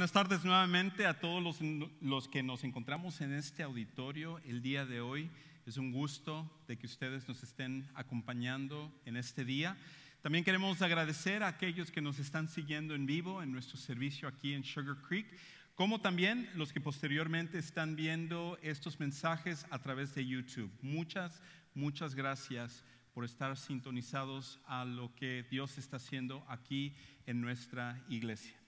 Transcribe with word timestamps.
Buenas 0.00 0.12
tardes 0.12 0.44
nuevamente 0.46 1.04
a 1.04 1.20
todos 1.20 1.42
los, 1.42 1.58
los, 2.00 2.26
que 2.26 2.42
nos 2.42 2.64
encontramos 2.64 3.20
en 3.20 3.34
este 3.34 3.62
auditorio 3.62 4.38
el 4.46 4.62
día 4.62 4.86
de 4.86 5.02
hoy. 5.02 5.28
Es 5.66 5.76
un 5.76 5.92
gusto 5.92 6.50
de 6.66 6.78
que 6.78 6.86
ustedes 6.86 7.28
nos 7.28 7.42
estén 7.42 7.86
acompañando 7.94 8.90
en 9.04 9.18
este 9.18 9.44
día. 9.44 9.76
También 10.22 10.42
queremos 10.42 10.80
agradecer 10.80 11.42
a 11.42 11.48
aquellos 11.48 11.90
que 11.90 12.00
nos 12.00 12.18
están 12.18 12.48
siguiendo 12.48 12.94
en 12.94 13.04
vivo 13.04 13.42
en 13.42 13.52
nuestro 13.52 13.76
servicio 13.76 14.26
aquí 14.26 14.54
en 14.54 14.64
Sugar 14.64 14.96
Creek, 15.06 15.26
como 15.74 16.00
también 16.00 16.48
los 16.54 16.72
que 16.72 16.80
posteriormente 16.80 17.58
están 17.58 17.94
viendo 17.94 18.58
estos 18.62 18.98
mensajes 19.00 19.66
a 19.68 19.80
través 19.80 20.14
de 20.14 20.26
YouTube. 20.26 20.72
Muchas, 20.80 21.42
muchas 21.74 22.14
gracias 22.14 22.86
por 23.12 23.26
estar 23.26 23.54
sintonizados 23.54 24.60
a 24.66 24.86
lo 24.86 25.14
que 25.14 25.44
Dios 25.50 25.76
está 25.76 25.98
haciendo 25.98 26.42
aquí 26.48 26.94
en 27.26 27.42
nuestra 27.42 28.02
iglesia. 28.08 28.59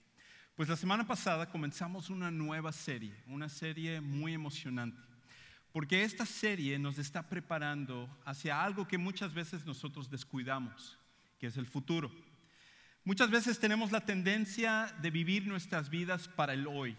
Pues 0.54 0.68
la 0.68 0.76
semana 0.76 1.06
pasada 1.06 1.48
comenzamos 1.48 2.10
una 2.10 2.30
nueva 2.30 2.72
serie, 2.72 3.14
una 3.26 3.48
serie 3.48 4.02
muy 4.02 4.34
emocionante, 4.34 5.00
porque 5.72 6.04
esta 6.04 6.26
serie 6.26 6.78
nos 6.78 6.98
está 6.98 7.26
preparando 7.26 8.06
hacia 8.26 8.62
algo 8.62 8.86
que 8.86 8.98
muchas 8.98 9.32
veces 9.32 9.64
nosotros 9.64 10.10
descuidamos, 10.10 10.98
que 11.38 11.46
es 11.46 11.56
el 11.56 11.64
futuro. 11.64 12.12
Muchas 13.02 13.30
veces 13.30 13.58
tenemos 13.58 13.92
la 13.92 14.04
tendencia 14.04 14.94
de 15.00 15.10
vivir 15.10 15.46
nuestras 15.46 15.88
vidas 15.88 16.28
para 16.28 16.52
el 16.52 16.66
hoy, 16.66 16.98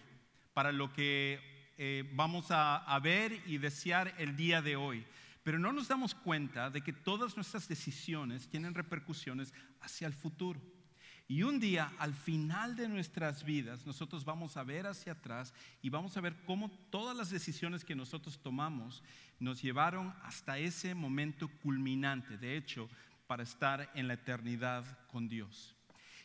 para 0.56 0.72
lo 0.72 0.92
que 0.92 1.40
eh, 1.78 2.10
vamos 2.16 2.50
a, 2.50 2.78
a 2.78 3.00
ver 3.00 3.40
y 3.46 3.60
desear 3.60 4.16
el 4.18 4.36
día 4.36 4.64
de 4.64 4.78
hoy. 4.78 5.06
Pero 5.44 5.60
no 5.60 5.72
nos 5.72 5.88
damos 5.88 6.16
cuenta 6.16 6.72
de 6.72 6.82
que 6.82 6.92
todas 6.92 7.36
nuestras 7.36 7.68
decisiones 7.68 8.50
tienen 8.50 8.74
repercusiones 8.74 9.54
hacia 9.80 10.08
el 10.08 10.14
futuro. 10.14 10.60
Y 11.34 11.42
un 11.42 11.60
día, 11.60 11.92
al 11.98 12.14
final 12.14 12.76
de 12.76 12.88
nuestras 12.88 13.44
vidas, 13.44 13.88
nosotros 13.88 14.24
vamos 14.24 14.56
a 14.56 14.64
ver 14.64 14.86
hacia 14.86 15.14
atrás 15.14 15.52
y 15.82 15.90
vamos 15.90 16.16
a 16.16 16.22
ver 16.22 16.36
cómo 16.46 16.70
todas 16.92 17.18
las 17.18 17.32
decisiones 17.32 17.84
que 17.84 17.96
nosotros 17.96 18.38
tomamos 18.38 19.02
nos 19.40 19.60
llevaron 19.60 20.14
hasta 20.22 20.60
ese 20.60 20.94
momento 20.94 21.48
culminante, 21.64 22.38
de 22.38 22.56
hecho, 22.56 22.88
para 23.26 23.42
estar 23.42 23.90
en 23.96 24.08
la 24.08 24.14
eternidad 24.14 24.86
con 25.08 25.28
Dios. 25.28 25.76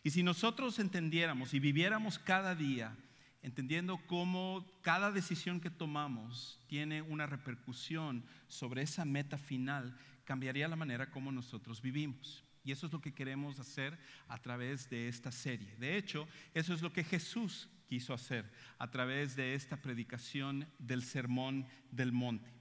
Y 0.03 0.11
si 0.11 0.23
nosotros 0.23 0.79
entendiéramos 0.79 1.55
y 1.55 1.59
viviéramos 1.59 2.19
cada 2.19 2.55
día 2.55 2.95
entendiendo 3.41 3.97
cómo 4.09 4.67
cada 4.83 5.11
decisión 5.11 5.59
que 5.59 5.71
tomamos 5.71 6.61
tiene 6.67 7.01
una 7.01 7.25
repercusión 7.25 8.27
sobre 8.47 8.83
esa 8.83 9.07
meta 9.07 9.39
final, 9.39 9.97
cambiaría 10.27 10.69
la 10.69 10.77
manera 10.77 11.11
como 11.11 11.33
nosotros 11.33 11.81
vivimos. 11.81 12.45
Y 12.69 12.73
eso 12.73 12.85
es 12.85 12.93
lo 12.93 13.01
que 13.01 13.15
queremos 13.15 13.59
hacer 13.59 13.99
a 14.29 14.37
través 14.37 14.91
de 14.91 15.09
esta 15.09 15.33
serie. 15.33 15.75
De 15.77 15.97
hecho, 15.97 16.29
eso 16.53 16.75
es 16.75 16.83
lo 16.83 16.93
que 16.93 17.03
Jesús 17.03 17.67
quiso 17.89 18.13
hacer 18.13 18.45
a 18.79 18.91
través 18.91 19.37
de 19.37 19.55
esta 19.55 19.79
predicación 19.79 20.69
del 20.79 21.03
Sermón 21.03 21.67
del 21.91 22.13
Monte. 22.13 22.53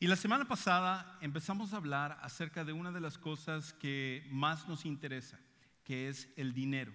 Y 0.00 0.08
la 0.08 0.16
semana 0.16 0.48
pasada 0.48 1.16
empezamos 1.20 1.72
a 1.72 1.76
hablar 1.76 2.18
acerca 2.22 2.64
de 2.64 2.72
una 2.72 2.90
de 2.90 2.98
las 2.98 3.18
cosas 3.18 3.72
que 3.74 4.26
más 4.32 4.66
nos 4.66 4.84
interesa, 4.84 5.38
que 5.84 6.08
es 6.08 6.28
el 6.34 6.52
dinero. 6.52 6.92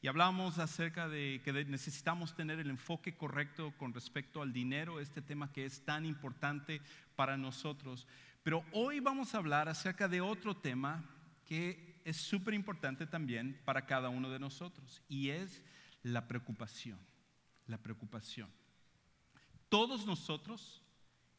Y 0.00 0.08
hablamos 0.08 0.58
acerca 0.58 1.06
de 1.06 1.42
que 1.44 1.52
necesitamos 1.52 2.34
tener 2.34 2.60
el 2.60 2.70
enfoque 2.70 3.14
correcto 3.14 3.74
con 3.76 3.92
respecto 3.92 4.40
al 4.40 4.54
dinero, 4.54 5.00
este 5.00 5.20
tema 5.20 5.52
que 5.52 5.66
es 5.66 5.84
tan 5.84 6.06
importante 6.06 6.80
para 7.14 7.36
nosotros. 7.36 8.06
Pero 8.42 8.64
hoy 8.72 9.00
vamos 9.00 9.34
a 9.34 9.38
hablar 9.38 9.68
acerca 9.68 10.08
de 10.08 10.22
otro 10.22 10.56
tema 10.56 11.04
que 11.44 12.00
es 12.04 12.16
súper 12.16 12.54
importante 12.54 13.06
también 13.06 13.60
para 13.64 13.86
cada 13.86 14.08
uno 14.08 14.30
de 14.30 14.38
nosotros 14.38 15.02
y 15.08 15.30
es 15.30 15.62
la 16.02 16.28
preocupación. 16.28 16.98
La 17.66 17.78
preocupación. 17.78 18.50
Todos 19.68 20.06
nosotros 20.06 20.82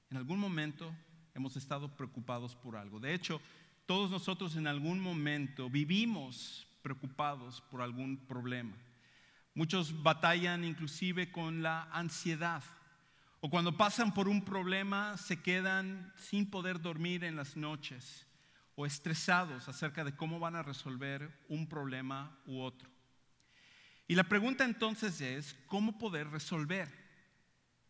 en 0.10 0.18
algún 0.18 0.40
momento 0.40 0.94
hemos 1.34 1.56
estado 1.56 1.96
preocupados 1.96 2.56
por 2.56 2.76
algo. 2.76 3.00
De 3.00 3.14
hecho, 3.14 3.40
todos 3.86 4.10
nosotros 4.10 4.56
en 4.56 4.68
algún 4.68 5.00
momento 5.00 5.70
vivimos 5.70 6.68
preocupados 6.82 7.62
por 7.70 7.82
algún 7.82 8.18
problema. 8.18 8.76
Muchos 9.54 10.04
batallan 10.04 10.64
inclusive 10.64 11.32
con 11.32 11.62
la 11.62 11.84
ansiedad. 11.92 12.64
O 13.40 13.50
cuando 13.50 13.78
pasan 13.78 14.14
por 14.14 14.28
un 14.28 14.44
problema 14.44 15.18
se 15.18 15.42
quedan 15.42 16.12
sin 16.18 16.50
poder 16.50 16.82
dormir 16.82 17.24
en 17.24 17.36
las 17.36 17.56
noches 17.56 18.26
o 18.76 18.86
estresados 18.86 19.68
acerca 19.68 20.04
de 20.04 20.16
cómo 20.16 20.40
van 20.40 20.56
a 20.56 20.64
resolver 20.64 21.46
un 21.48 21.68
problema 21.68 22.38
u 22.46 22.60
otro. 22.60 22.90
Y 24.08 24.16
la 24.16 24.26
pregunta 24.26 24.64
entonces 24.64 25.22
es, 25.22 25.58
¿cómo 25.66 25.98
poder 25.98 26.30
resolver 26.30 26.92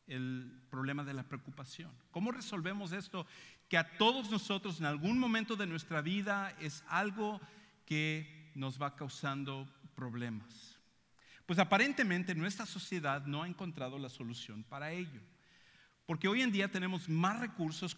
el 0.07 0.61
problema 0.69 1.03
de 1.03 1.13
la 1.13 1.23
preocupación? 1.23 1.91
¿Cómo 2.11 2.31
resolvemos 2.31 2.91
esto 2.91 3.25
que 3.67 3.77
a 3.77 3.97
todos 3.97 4.29
nosotros 4.29 4.79
en 4.79 4.85
algún 4.85 5.17
momento 5.17 5.55
de 5.55 5.67
nuestra 5.67 6.01
vida 6.01 6.55
es 6.59 6.83
algo 6.87 7.41
que 7.85 8.51
nos 8.55 8.81
va 8.81 8.95
causando 8.95 9.67
problemas. 9.95 10.77
Pues 11.45 11.59
aparentemente 11.59 12.33
nuestra 12.33 12.65
sociedad 12.65 13.25
no 13.25 13.43
ha 13.43 13.47
encontrado 13.47 13.99
la 13.99 14.09
solución 14.09 14.63
para 14.63 14.91
ello. 14.91 15.21
Porque 16.05 16.27
hoy 16.27 16.41
en 16.41 16.51
día 16.51 16.69
tenemos 16.69 17.09
más 17.09 17.39
recursos 17.39 17.95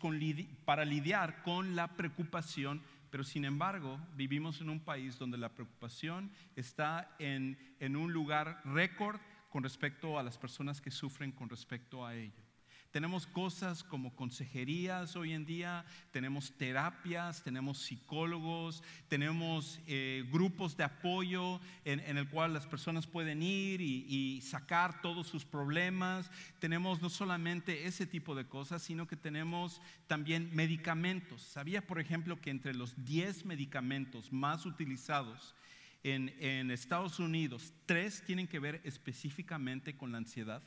para 0.63 0.85
lidiar 0.85 1.41
con 1.43 1.75
la 1.75 1.89
preocupación, 1.95 2.81
pero 3.09 3.25
sin 3.25 3.43
embargo 3.43 3.99
vivimos 4.15 4.61
en 4.61 4.69
un 4.69 4.79
país 4.79 5.17
donde 5.17 5.37
la 5.37 5.49
preocupación 5.49 6.31
está 6.55 7.13
en, 7.19 7.57
en 7.79 7.97
un 7.97 8.13
lugar 8.13 8.61
récord 8.63 9.19
con 9.49 9.63
respecto 9.63 10.17
a 10.17 10.23
las 10.23 10.37
personas 10.37 10.79
que 10.79 10.91
sufren 10.91 11.31
con 11.33 11.49
respecto 11.49 12.05
a 12.05 12.15
ello. 12.15 12.46
Tenemos 12.91 13.27
cosas 13.27 13.83
como 13.83 14.15
consejerías 14.15 15.15
hoy 15.15 15.33
en 15.33 15.45
día, 15.45 15.85
tenemos 16.11 16.53
terapias, 16.57 17.43
tenemos 17.43 17.79
psicólogos, 17.79 18.81
tenemos 19.09 19.79
eh, 19.87 20.25
grupos 20.31 20.77
de 20.77 20.85
apoyo 20.85 21.59
en, 21.83 22.17
el 22.17 22.29
cual 22.29 22.53
las 22.53 22.65
personas 22.65 23.05
pueden 23.05 23.43
ir 23.43 23.81
y, 23.81 24.05
y, 24.07 24.41
sacar 24.41 25.01
todos 25.01 25.27
sus 25.27 25.43
problemas. 25.43 26.31
Tenemos 26.59 27.01
no 27.01 27.09
solamente 27.09 27.87
ese 27.87 28.05
tipo 28.05 28.35
de 28.35 28.47
cosas, 28.47 28.81
sino 28.81 29.05
que 29.05 29.17
tenemos 29.17 29.81
también 30.07 30.49
medicamentos. 30.53 31.41
¿Sabía, 31.41 31.85
por 31.85 31.99
ejemplo, 31.99 32.39
que 32.39 32.51
entre 32.51 32.73
los 32.73 33.05
10 33.05 33.45
medicamentos 33.45 34.31
más 34.31 34.65
utilizados 34.65 35.55
en, 36.03 36.33
en 36.39 36.71
Estados 36.71 37.19
Unidos, 37.19 37.73
tres 37.85 38.23
tienen 38.25 38.47
que 38.47 38.59
ver 38.59 38.81
específicamente 38.85 39.97
con 39.97 40.13
la 40.13 40.19
ansiedad? 40.19 40.63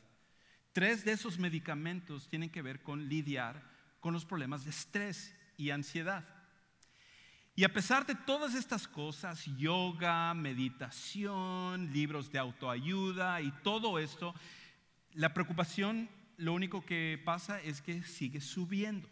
Tres 0.72 1.04
de 1.04 1.12
esos 1.12 1.38
medicamentos 1.38 2.28
tienen 2.28 2.50
que 2.50 2.62
ver 2.62 2.82
con 2.82 3.08
lidiar 3.08 3.62
con 4.00 4.14
los 4.14 4.24
problemas 4.24 4.64
de 4.64 4.70
estrés 4.70 5.34
y 5.56 5.70
ansiedad. 5.70 6.24
Y 7.54 7.64
a 7.64 7.72
pesar 7.72 8.06
de 8.06 8.14
todas 8.14 8.54
estas 8.54 8.88
cosas, 8.88 9.44
yoga, 9.58 10.32
meditación, 10.34 11.92
libros 11.92 12.30
de 12.30 12.38
autoayuda 12.38 13.42
y 13.42 13.50
todo 13.62 13.98
esto, 13.98 14.34
la 15.12 15.34
preocupación 15.34 16.08
lo 16.36 16.54
único 16.54 16.86
que 16.86 17.20
pasa 17.22 17.60
es 17.60 17.82
que 17.82 18.02
sigue 18.02 18.40
subiendo. 18.40 19.08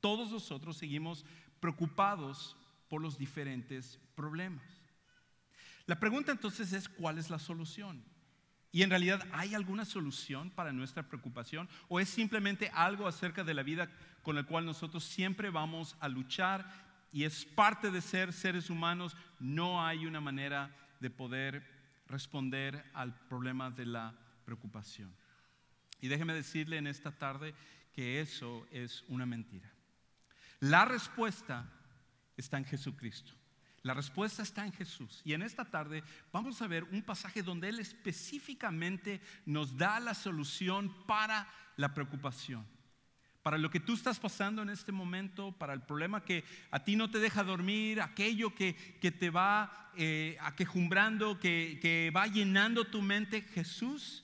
Todos 0.00 0.30
nosotros 0.30 0.78
seguimos 0.78 1.26
preocupados 1.60 2.56
por 2.88 3.02
los 3.02 3.18
diferentes 3.18 3.98
problemas. 4.14 4.64
La 5.86 6.00
pregunta 6.00 6.32
entonces 6.32 6.72
es, 6.72 6.88
¿cuál 6.88 7.18
es 7.18 7.28
la 7.28 7.38
solución? 7.38 8.02
¿Y 8.74 8.82
en 8.82 8.90
realidad 8.90 9.24
hay 9.30 9.54
alguna 9.54 9.84
solución 9.84 10.50
para 10.50 10.72
nuestra 10.72 11.04
preocupación? 11.04 11.68
¿O 11.86 12.00
es 12.00 12.08
simplemente 12.08 12.72
algo 12.74 13.06
acerca 13.06 13.44
de 13.44 13.54
la 13.54 13.62
vida 13.62 13.88
con 14.24 14.36
el 14.36 14.46
cual 14.46 14.66
nosotros 14.66 15.04
siempre 15.04 15.48
vamos 15.48 15.96
a 16.00 16.08
luchar 16.08 16.68
y 17.12 17.22
es 17.22 17.44
parte 17.44 17.92
de 17.92 18.00
ser 18.00 18.32
seres 18.32 18.70
humanos? 18.70 19.16
No 19.38 19.86
hay 19.86 20.06
una 20.06 20.20
manera 20.20 20.74
de 20.98 21.08
poder 21.08 21.64
responder 22.08 22.84
al 22.94 23.14
problema 23.28 23.70
de 23.70 23.86
la 23.86 24.12
preocupación. 24.44 25.14
Y 26.00 26.08
déjeme 26.08 26.34
decirle 26.34 26.76
en 26.76 26.88
esta 26.88 27.12
tarde 27.12 27.54
que 27.92 28.20
eso 28.20 28.66
es 28.72 29.04
una 29.06 29.24
mentira. 29.24 29.72
La 30.58 30.84
respuesta 30.84 31.70
está 32.36 32.58
en 32.58 32.64
Jesucristo. 32.64 33.34
La 33.84 33.92
respuesta 33.92 34.42
está 34.42 34.64
en 34.64 34.72
Jesús. 34.72 35.20
Y 35.26 35.34
en 35.34 35.42
esta 35.42 35.66
tarde 35.66 36.02
vamos 36.32 36.62
a 36.62 36.66
ver 36.66 36.84
un 36.84 37.02
pasaje 37.02 37.42
donde 37.42 37.68
Él 37.68 37.78
específicamente 37.78 39.20
nos 39.44 39.76
da 39.76 40.00
la 40.00 40.14
solución 40.14 40.92
para 41.06 41.46
la 41.76 41.92
preocupación. 41.92 42.66
Para 43.42 43.58
lo 43.58 43.68
que 43.68 43.80
tú 43.80 43.92
estás 43.92 44.18
pasando 44.18 44.62
en 44.62 44.70
este 44.70 44.90
momento, 44.90 45.52
para 45.52 45.74
el 45.74 45.82
problema 45.82 46.24
que 46.24 46.44
a 46.70 46.82
ti 46.82 46.96
no 46.96 47.10
te 47.10 47.18
deja 47.18 47.44
dormir, 47.44 48.00
aquello 48.00 48.54
que, 48.54 48.72
te 48.72 49.28
va 49.28 49.92
eh, 49.98 50.38
aquejumbrando, 50.40 51.38
que, 51.38 51.78
que 51.82 52.10
va 52.10 52.26
llenando 52.26 52.86
tu 52.86 53.02
mente, 53.02 53.42
Jesús 53.42 54.23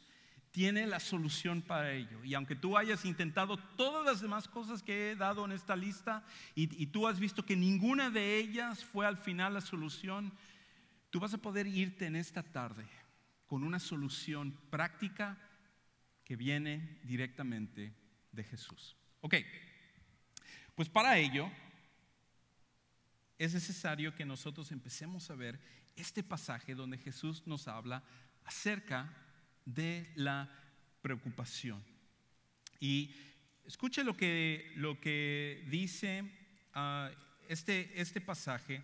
tiene 0.50 0.86
la 0.86 0.98
solución 0.98 1.62
para 1.62 1.92
ello. 1.92 2.24
Y 2.24 2.34
aunque 2.34 2.56
tú 2.56 2.76
hayas 2.76 3.04
intentado 3.04 3.56
todas 3.56 4.04
las 4.04 4.20
demás 4.20 4.48
cosas 4.48 4.82
que 4.82 5.10
he 5.10 5.16
dado 5.16 5.44
en 5.44 5.52
esta 5.52 5.76
lista 5.76 6.24
y, 6.54 6.86
tú 6.86 7.06
has 7.06 7.20
visto 7.20 7.44
que 7.44 7.56
ninguna 7.56 8.10
de 8.10 8.36
ellas 8.38 8.84
fue 8.84 9.06
al 9.06 9.16
final 9.16 9.54
la 9.54 9.60
solución, 9.60 10.32
tú 11.10 11.20
vas 11.20 11.34
a 11.34 11.38
poder 11.38 11.66
irte 11.66 12.06
en 12.06 12.16
esta 12.16 12.42
tarde 12.42 12.84
con 13.46 13.62
una 13.62 13.78
solución 13.78 14.58
práctica 14.70 15.38
que 16.24 16.36
viene 16.36 16.98
directamente 17.04 17.94
de 18.32 18.44
Jesús. 18.44 18.96
Ok, 19.20 19.36
pues 20.74 20.88
para 20.88 21.18
ello 21.18 21.50
es 23.38 23.54
necesario 23.54 24.14
que 24.14 24.24
nosotros 24.24 24.70
empecemos 24.72 25.30
a 25.30 25.34
ver 25.34 25.60
este 25.96 26.22
pasaje 26.22 26.74
donde 26.74 26.98
Jesús 26.98 27.46
nos 27.46 27.68
habla 27.68 28.02
acerca 28.44 29.04
de 29.04 29.29
la 30.14 30.48
preocupación. 31.02 31.82
Y 32.78 33.14
escuche 33.64 34.04
lo 34.04 34.16
que, 34.16 34.72
lo 34.76 35.00
que 35.00 35.64
dice 35.68 36.24
ah, 36.74 37.10
este, 37.48 38.00
este 38.00 38.20
pasaje 38.20 38.82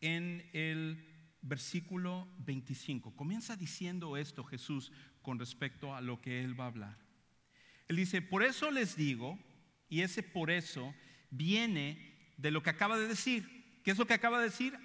en 0.00 0.48
el 0.52 1.08
versículo 1.42 2.28
25. 2.38 3.14
Comienza 3.16 3.56
diciendo 3.56 4.16
esto 4.16 4.44
Jesús 4.44 4.92
con 5.22 5.38
respecto 5.38 5.94
a 5.94 6.00
lo 6.00 6.20
que 6.20 6.42
él 6.42 6.58
va 6.58 6.64
a 6.64 6.68
hablar. 6.68 6.98
Él 7.88 7.96
dice, 7.96 8.22
por 8.22 8.42
eso 8.42 8.70
les 8.70 8.96
digo, 8.96 9.38
y 9.88 10.00
ese 10.00 10.22
por 10.22 10.50
eso 10.50 10.94
viene 11.30 12.32
de 12.36 12.50
lo 12.50 12.62
que 12.62 12.70
acaba 12.70 12.98
de 12.98 13.08
decir. 13.08 13.80
¿Qué 13.82 13.90
es 13.90 13.98
lo 13.98 14.06
que 14.06 14.14
acaba 14.14 14.38
de 14.38 14.44
decir? 14.44 14.78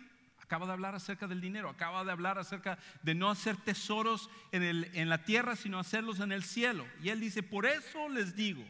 Acaba 0.48 0.66
de 0.66 0.72
hablar 0.72 0.96
acerca 0.96 1.28
del 1.28 1.42
dinero, 1.42 1.68
acaba 1.68 2.06
de 2.06 2.12
hablar 2.14 2.40
acerca 2.40 2.80
de 3.04 3.14
no 3.14 3.30
hacer 3.30 3.58
tesoros 3.58 4.30
en, 4.54 4.64
en 4.64 5.10
la 5.10 5.26
tierra, 5.26 5.58
sino 5.58 5.78
hacerlos 5.78 6.22
en 6.22 6.32
el 6.32 6.44
cielo. 6.44 6.88
Y 7.04 7.10
él 7.10 7.20
dice, 7.20 7.44
por 7.44 7.66
eso 7.66 8.08
les 8.08 8.34
digo, 8.34 8.64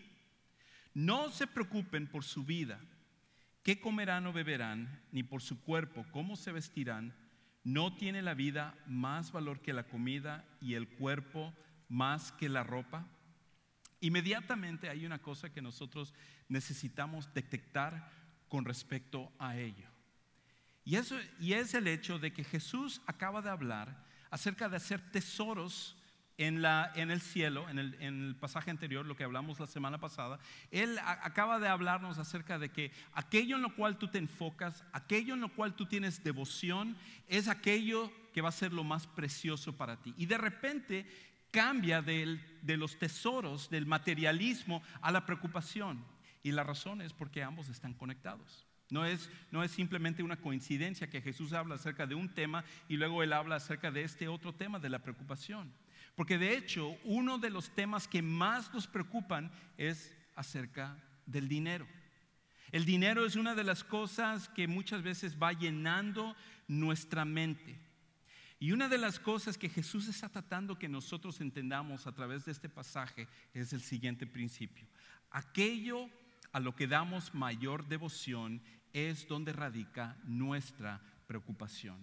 no 0.96 1.30
se 1.30 1.46
preocupen 1.46 2.08
por 2.08 2.24
su 2.24 2.44
vida, 2.44 2.80
qué 3.62 3.80
comerán 3.80 4.26
o 4.26 4.34
beberán, 4.34 5.04
ni 5.12 5.22
por 5.22 5.44
su 5.44 5.62
cuerpo, 5.62 6.04
cómo 6.10 6.36
se 6.36 6.52
vestirán. 6.52 7.14
¿No 7.64 7.96
tiene 7.96 8.24
la 8.24 8.34
vida 8.34 8.76
más 8.88 9.32
valor 9.32 9.62
que 9.62 9.72
la 9.72 9.84
comida 9.84 10.46
y 10.60 10.74
el 10.74 10.90
cuerpo 10.90 11.54
más 11.90 12.32
que 12.32 12.50
la 12.50 12.64
ropa? 12.64 13.06
Inmediatamente 14.00 14.90
hay 14.90 15.06
una 15.06 15.22
cosa 15.22 15.54
que 15.54 15.62
nosotros 15.62 16.16
necesitamos 16.50 17.32
detectar 17.36 18.12
con 18.48 18.66
respecto 18.66 19.32
a 19.38 19.58
ello. 19.58 19.97
Y, 20.88 20.96
es 20.96 21.74
el 21.74 21.86
hecho 21.86 22.18
de 22.18 22.32
que 22.32 22.46
Jesús 22.46 23.02
acaba 23.08 23.42
de 23.42 23.50
hablar 23.50 24.06
acerca 24.32 24.70
de 24.70 24.78
hacer 24.78 25.02
tesoros 25.12 25.98
en, 26.38 26.64
el 26.64 27.20
cielo, 27.20 27.68
en 27.68 27.78
el, 27.78 28.38
pasaje 28.38 28.72
anterior, 28.72 29.06
lo 29.06 29.18
que 29.18 29.26
hablamos 29.26 29.60
la 29.60 29.68
semana 29.68 30.00
pasada, 30.00 30.40
Él 30.72 30.98
acaba 31.04 31.60
de 31.60 31.68
hablarnos 31.68 32.20
acerca 32.20 32.58
de 32.58 32.70
que 32.70 32.94
aquello 33.12 33.58
en 33.58 33.64
lo 33.64 33.76
cual 33.76 33.98
tú 33.98 34.08
te 34.08 34.18
enfocas, 34.18 34.86
aquello 34.94 35.34
en 35.34 35.42
lo 35.42 35.54
cual 35.54 35.76
tú 35.76 35.88
tienes 35.88 36.24
devoción, 36.24 36.96
es 37.28 37.50
aquello 37.50 38.10
que 38.34 38.42
va 38.42 38.48
a 38.48 38.54
ser 38.54 38.72
lo 38.72 38.86
más 38.86 39.08
precioso 39.08 39.76
para 39.76 40.02
ti. 40.02 40.14
Y 40.16 40.26
de 40.26 40.38
repente 40.38 41.06
cambia 41.52 42.02
de 42.02 42.78
los 42.78 42.98
tesoros, 42.98 43.70
del 43.70 43.88
materialismo, 43.88 44.82
a 45.02 45.12
la 45.12 45.26
preocupación. 45.26 46.06
Y 46.44 46.54
la 46.54 46.64
razón 46.64 47.02
es 47.02 47.12
porque 47.12 47.44
ambos 47.44 47.68
están 47.68 47.94
conectados. 47.94 48.67
No 48.90 49.06
es, 49.06 49.30
no 49.52 49.64
es 49.64 49.72
simplemente 49.72 50.24
una 50.24 50.38
coincidencia 50.38 51.10
que 51.10 51.22
Jesús 51.22 51.54
habla 51.54 51.76
acerca 51.76 52.08
de 52.08 52.16
un 52.16 52.30
tema 52.30 52.64
y 52.88 52.96
luego 52.96 53.22
Él 53.22 53.34
habla 53.34 53.56
acerca 53.56 53.92
de 53.92 54.04
este 54.04 54.28
otro 54.28 54.54
tema 54.54 54.80
de 54.80 54.90
la 54.90 55.00
preocupación. 55.00 55.74
Porque 56.16 56.38
de 56.38 56.56
hecho, 56.56 56.98
uno 57.04 57.38
de 57.38 57.50
los 57.50 57.70
temas 57.76 58.08
que 58.08 58.22
más 58.22 58.74
nos 58.74 58.88
preocupan 58.88 59.52
es 59.78 60.16
acerca 60.36 60.98
del 61.26 61.48
dinero. 61.48 61.86
El 62.72 62.86
dinero 62.86 63.26
es 63.26 63.36
una 63.36 63.56
de 63.56 63.64
las 63.64 63.84
cosas 63.84 64.50
que 64.50 64.68
muchas 64.68 65.02
veces 65.02 65.38
va 65.42 65.54
llenando 65.54 66.36
nuestra 66.68 67.24
mente. 67.26 67.80
Y 68.60 68.72
una 68.72 68.90
de 68.90 68.98
las 68.98 69.20
cosas 69.20 69.58
que 69.58 69.70
Jesús 69.70 70.08
está 70.08 70.30
tratando 70.30 70.80
que 70.80 70.90
nosotros 70.90 71.40
entendamos 71.42 72.08
a 72.08 72.14
través 72.14 72.46
de 72.46 72.52
este 72.52 72.70
pasaje 72.70 73.28
es 73.54 73.72
el 73.72 73.82
siguiente 73.82 74.26
principio. 74.26 74.88
Aquello 75.30 76.10
a 76.52 76.60
lo 76.60 76.76
que 76.76 76.88
damos 76.88 77.36
mayor 77.36 77.88
devoción 77.88 78.62
es 78.98 79.28
donde 79.28 79.54
radica 79.54 80.18
nuestra 80.24 81.00
preocupación. 81.28 81.98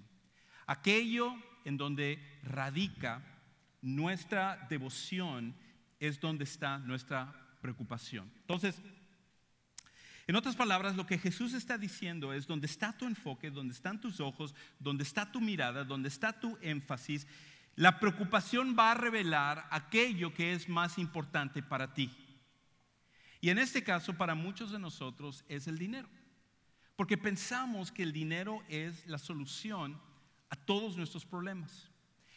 Aquello 0.64 1.35
en 1.64 1.76
donde 1.76 2.20
radica 2.44 3.20
nuestra 3.82 4.64
devoción 4.70 5.56
es 5.99 6.20
donde 6.20 6.44
está 6.44 6.79
nuestra 6.79 7.35
preocupación. 7.61 8.31
Entonces, 8.43 8.81
en 10.29 10.37
otras 10.37 10.55
palabras, 10.55 10.94
lo 10.94 11.05
que 11.05 11.19
Jesús 11.19 11.52
está 11.52 11.76
diciendo 11.76 12.32
es 12.32 12.46
donde 12.46 12.67
está 12.67 12.97
tu 12.97 13.06
enfoque, 13.06 13.50
donde 13.50 13.75
están 13.75 14.00
tus 14.00 14.20
ojos, 14.20 14.55
donde 14.79 15.02
está 15.02 15.32
tu 15.32 15.40
mirada, 15.40 15.82
donde 15.82 16.08
está 16.08 16.38
tu 16.38 16.56
énfasis, 16.62 17.26
la 17.75 17.99
preocupación 17.99 18.76
va 18.79 18.93
a 18.93 18.94
revelar 18.94 19.67
aquello 19.73 20.32
que 20.32 20.52
es 20.52 20.68
más 20.68 20.97
importante 20.97 21.61
para 21.61 21.92
ti. 21.92 22.09
Y 23.40 23.50
en 23.50 23.59
este 23.59 23.83
caso, 23.83 24.14
para 24.16 24.37
muchos 24.37 24.71
de 24.71 24.78
nosotros 24.78 25.45
es 25.49 25.66
el 25.66 25.76
dinero. 25.76 26.09
Porque 26.96 27.18
pensamos 27.18 27.90
que 27.90 28.02
el 28.02 28.12
dinero 28.12 28.62
es 28.68 29.06
la 29.06 29.18
solución 29.18 30.00
a 30.50 30.56
todos 30.56 30.96
nuestros 30.96 31.24
problemas. 31.24 31.90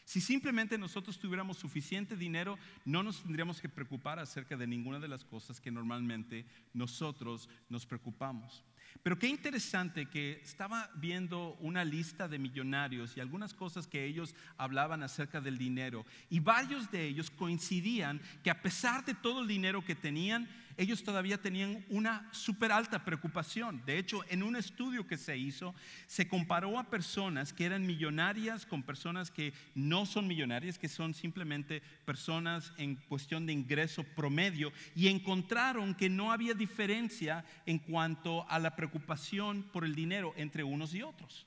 Si 0.08 0.22
simplemente 0.22 0.78
nosotros 0.78 1.20
tuviéramos 1.20 1.58
suficiente 1.58 2.16
dinero, 2.16 2.58
no 2.86 3.04
nos 3.04 3.22
tendríamos 3.22 3.60
que 3.60 3.68
preocupar 3.68 4.20
acerca 4.20 4.56
de 4.56 4.66
ninguna 4.66 5.00
de 5.00 5.10
las 5.10 5.26
cosas 5.26 5.60
que 5.60 5.70
normalmente 5.70 6.46
nosotros 6.74 7.50
nos 7.68 7.86
preocupamos. 7.86 8.64
Pero 9.04 9.20
qué 9.20 9.28
interesante 9.28 10.06
que 10.06 10.40
estaba 10.42 10.90
viendo 10.96 11.56
una 11.60 11.84
lista 11.84 12.30
de 12.30 12.40
millonarios 12.40 13.18
y 13.18 13.20
algunas 13.20 13.54
cosas 13.54 13.86
que 13.86 14.06
ellos 14.06 14.34
hablaban 14.58 15.04
acerca 15.04 15.42
del 15.42 15.58
dinero 15.58 16.06
y 16.30 16.40
varios 16.40 16.90
de 16.90 17.06
ellos 17.06 17.30
coincidían 17.30 18.22
que 18.46 18.50
a 18.50 18.62
pesar 18.62 19.04
de 19.06 19.14
todo 19.14 19.42
el 19.42 19.48
dinero 19.48 19.84
que 19.84 19.96
tenían, 19.96 20.48
ellos 20.78 21.04
todavía 21.04 21.42
tenían 21.42 21.84
una 21.90 22.30
súper 22.32 22.72
alta 22.72 23.04
preocupación. 23.04 23.84
De 23.86 23.98
hecho, 23.98 24.22
en 24.30 24.44
un 24.44 24.56
estudio 24.56 25.08
que 25.08 25.18
se 25.18 25.36
hizo, 25.36 25.74
se 26.06 26.28
comparó 26.28 26.78
a 26.78 26.90
personas 26.90 27.52
que 27.52 27.66
eran 27.66 27.86
millonarias 27.86 28.66
con 28.66 28.84
personas 28.84 29.32
que 29.32 29.54
no 29.74 30.06
son 30.06 30.28
millonarias, 30.28 30.78
que 30.78 30.88
son 30.88 31.16
simplemente 31.16 31.82
personas 32.06 32.72
en 32.78 32.96
cuestión 32.96 33.46
de 33.48 33.54
ingreso 33.54 34.04
promedio, 34.04 34.72
y 34.96 35.08
encontraron 35.08 35.96
que 35.96 36.10
no 36.10 36.32
había 36.32 36.54
diferencia 36.54 37.44
en 37.66 37.80
cuanto 37.80 38.48
a 38.50 38.60
la 38.60 38.76
preocupación 38.76 39.64
por 39.74 39.84
el 39.84 39.96
dinero 39.96 40.34
entre 40.38 40.64
unos 40.64 40.94
y 40.94 41.02
otros. 41.02 41.47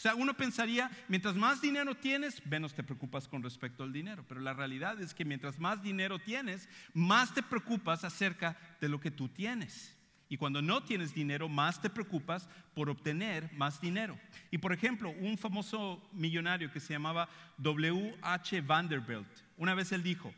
O 0.00 0.02
sea, 0.02 0.14
uno 0.14 0.32
pensaría, 0.32 0.90
mientras 1.08 1.36
más 1.36 1.60
dinero 1.60 1.94
tienes, 1.94 2.40
menos 2.46 2.72
te 2.72 2.82
preocupas 2.82 3.28
con 3.28 3.42
respecto 3.42 3.82
al 3.82 3.92
dinero. 3.92 4.24
Pero 4.26 4.40
la 4.40 4.54
realidad 4.54 4.98
es 4.98 5.12
que 5.12 5.26
mientras 5.26 5.58
más 5.58 5.82
dinero 5.82 6.18
tienes, 6.18 6.70
más 6.94 7.34
te 7.34 7.42
preocupas 7.42 8.02
acerca 8.02 8.56
de 8.80 8.88
lo 8.88 8.98
que 8.98 9.10
tú 9.10 9.28
tienes. 9.28 9.94
Y 10.30 10.38
cuando 10.38 10.62
no 10.62 10.82
tienes 10.82 11.12
dinero, 11.12 11.50
más 11.50 11.82
te 11.82 11.90
preocupas 11.90 12.48
por 12.72 12.88
obtener 12.88 13.52
más 13.52 13.78
dinero. 13.78 14.18
Y 14.50 14.56
por 14.56 14.72
ejemplo, 14.72 15.10
un 15.10 15.36
famoso 15.36 16.02
millonario 16.14 16.72
que 16.72 16.80
se 16.80 16.94
llamaba 16.94 17.28
W.H. 17.58 18.62
Vanderbilt, 18.62 19.28
una 19.58 19.74
vez 19.74 19.92
él 19.92 20.02
dijo, 20.02 20.32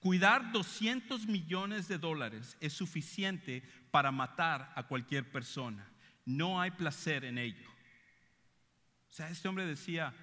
cuidar 0.00 0.50
200 0.50 1.24
millones 1.28 1.86
de 1.86 1.98
dólares 1.98 2.56
es 2.60 2.72
suficiente 2.72 3.62
para 3.92 4.10
matar 4.10 4.72
a 4.74 4.82
cualquier 4.82 5.30
persona. 5.30 5.88
No 6.24 6.60
hay 6.60 6.72
placer 6.72 7.24
en 7.24 7.38
ello. 7.38 7.70
O 9.10 9.12
sea, 9.12 9.28
este 9.28 9.48
hombre 9.48 9.66
decía, 9.66 10.14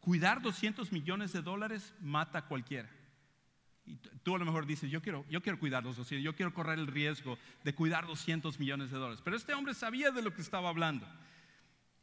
cuidar 0.00 0.42
200 0.42 0.92
millones 0.92 1.32
de 1.32 1.42
dólares 1.42 1.94
mata 2.00 2.38
a 2.40 2.46
cualquiera. 2.46 2.90
Y 3.84 3.96
tú 4.22 4.34
a 4.34 4.38
lo 4.38 4.44
mejor 4.44 4.66
dices, 4.66 4.90
yo 4.90 5.00
quiero, 5.00 5.24
yo 5.30 5.40
quiero 5.40 5.58
cuidar 5.58 5.84
los 5.84 5.96
200, 5.96 6.24
yo 6.24 6.34
quiero 6.34 6.52
correr 6.52 6.78
el 6.78 6.88
riesgo 6.88 7.38
de 7.64 7.74
cuidar 7.74 8.06
200 8.06 8.58
millones 8.58 8.90
de 8.90 8.98
dólares. 8.98 9.22
Pero 9.24 9.36
este 9.36 9.54
hombre 9.54 9.74
sabía 9.74 10.10
de 10.10 10.22
lo 10.22 10.34
que 10.34 10.42
estaba 10.42 10.68
hablando. 10.68 11.06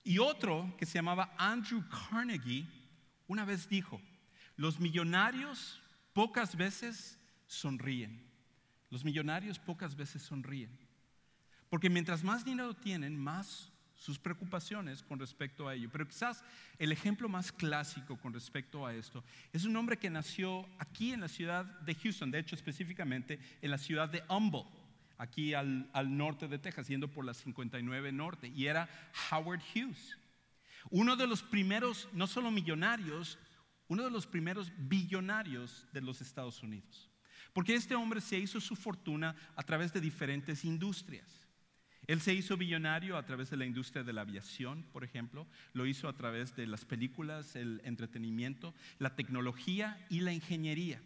Y 0.03 0.19
otro 0.19 0.73
que 0.77 0.85
se 0.85 0.95
llamaba 0.95 1.33
Andrew 1.37 1.83
Carnegie, 1.89 2.65
una 3.27 3.45
vez 3.45 3.67
dijo, 3.67 4.01
los 4.55 4.79
millonarios 4.79 5.81
pocas 6.13 6.55
veces 6.55 7.19
sonríen. 7.47 8.23
Los 8.89 9.03
millonarios 9.03 9.59
pocas 9.59 9.95
veces 9.95 10.21
sonríen. 10.21 10.69
Porque 11.69 11.89
mientras 11.89 12.23
más 12.23 12.45
dinero 12.45 12.73
tienen, 12.75 13.17
más 13.17 13.72
sus 14.03 14.19
preocupaciones 14.19 15.01
con 15.01 15.17
respecto 15.17 15.65
a 15.65 15.75
ello. 15.75 15.89
Pero 15.89 16.05
quizás 16.05 16.43
el 16.77 16.91
ejemplo 16.91 17.29
más 17.29 17.53
clásico 17.53 18.17
con 18.17 18.33
respecto 18.33 18.86
a 18.86 18.93
esto 18.93 19.24
es 19.53 19.63
un 19.63 19.77
hombre 19.77 19.98
que 19.98 20.10
nació 20.10 20.67
aquí 20.77 21.13
en 21.13 21.22
la 21.22 21.29
ciudad 21.29 21.63
de 21.63 21.95
Houston, 21.95 22.29
de 22.29 22.39
hecho 22.39 22.55
específicamente 22.55 23.39
en 23.62 23.72
la 23.72 23.77
ciudad 23.77 24.10
de 24.10 24.22
Humble, 24.27 24.65
aquí 25.17 25.53
al, 25.53 25.89
al 25.93 26.17
norte 26.17 26.50
de 26.50 26.60
Texas, 26.60 26.89
yendo 26.89 27.07
por 27.07 27.24
la 27.24 27.33
59 27.33 28.12
Norte, 28.12 28.50
y 28.50 28.65
era 28.65 28.89
Howard 29.31 29.62
Hughes. 29.74 30.17
Uno 30.89 31.15
de 31.15 31.25
los 31.25 31.41
primeros, 31.41 32.10
no 32.12 32.27
solo 32.27 32.51
millonarios, 32.51 33.39
uno 33.88 34.03
de 34.03 34.12
los 34.12 34.27
primeros 34.27 34.69
billonarios 34.77 35.88
de 35.93 36.01
los 36.01 36.19
Estados 36.19 36.62
Unidos. 36.62 37.10
Porque 37.53 37.74
este 37.74 37.95
hombre 37.95 38.19
se 38.19 38.38
hizo 38.38 38.60
su 38.60 38.75
fortuna 38.75 39.33
a 39.55 39.63
través 39.63 39.93
de 39.93 40.01
diferentes 40.01 40.65
industrias. 40.65 41.42
Él 42.07 42.19
se 42.19 42.33
hizo 42.33 42.57
billonario 42.57 43.17
a 43.17 43.25
través 43.25 43.50
de 43.50 43.57
la 43.57 43.65
industria 43.65 44.03
de 44.03 44.12
la 44.12 44.22
aviación, 44.22 44.83
por 44.91 45.03
ejemplo, 45.03 45.48
lo 45.74 45.86
hizo 45.86 46.10
a 46.10 46.17
través 46.17 46.55
de 46.55 46.67
las 46.67 46.83
películas, 46.83 47.55
el 47.55 47.81
entretenimiento, 47.86 48.74
la 49.00 49.15
tecnología 49.15 50.05
y 50.10 50.19
la 50.19 50.33
ingeniería. 50.33 51.01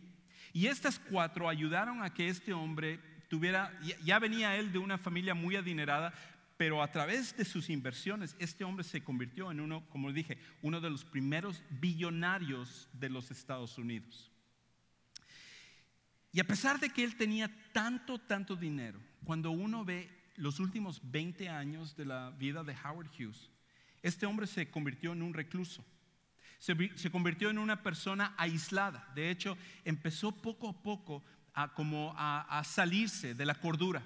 Y 0.54 0.68
estas 0.68 0.98
cuatro 0.98 1.50
ayudaron 1.50 2.02
a 2.02 2.14
que 2.14 2.30
este 2.30 2.52
hombre 2.54 3.00
tuviera, 3.30 3.72
ya 4.04 4.18
venía 4.18 4.56
él 4.56 4.72
de 4.72 4.80
una 4.80 4.98
familia 4.98 5.36
muy 5.36 5.56
adinerada, 5.56 6.14
pero 6.58 6.82
a 6.82 6.92
través 6.92 7.38
de 7.38 7.46
sus 7.46 7.70
inversiones, 7.70 8.36
este 8.40 8.64
hombre 8.64 8.84
se 8.84 9.04
convirtió 9.04 9.52
en 9.52 9.60
uno, 9.60 9.88
como 9.90 10.12
dije, 10.12 10.40
uno 10.64 10.82
de 10.82 10.90
los 10.90 11.06
primeros 11.06 11.62
billonarios 11.70 12.90
de 12.94 13.10
los 13.10 13.30
Estados 13.30 13.78
Unidos. 13.78 14.32
Y 16.32 16.40
a 16.40 16.44
pesar 16.44 16.80
de 16.80 16.90
que 16.90 17.04
él 17.04 17.16
tenía 17.16 17.52
tanto, 17.72 18.18
tanto 18.18 18.56
dinero, 18.56 19.00
cuando 19.24 19.52
uno 19.52 19.86
ve 19.86 20.10
los 20.38 20.60
últimos 20.60 21.02
20 21.12 21.50
años 21.50 21.96
de 21.96 22.06
la 22.06 22.30
vida 22.32 22.64
de 22.64 22.76
Howard 22.84 23.10
Hughes, 23.10 23.50
este 24.02 24.26
hombre 24.26 24.48
se 24.48 24.70
convirtió 24.70 25.12
en 25.12 25.22
un 25.22 25.34
recluso. 25.34 25.84
Se, 26.60 26.76
convirtió 27.12 27.50
en 27.50 27.58
una 27.58 27.84
persona 27.84 28.34
aislada. 28.38 29.12
De 29.14 29.30
hecho, 29.30 29.58
empezó 29.84 30.32
poco 30.32 30.70
a 30.70 30.82
poco 30.82 31.24
a, 31.54 31.74
como 31.74 32.14
a, 32.18 32.64
salirse 32.64 33.36
de 33.36 33.46
la 33.46 33.56
cordura. 33.56 34.04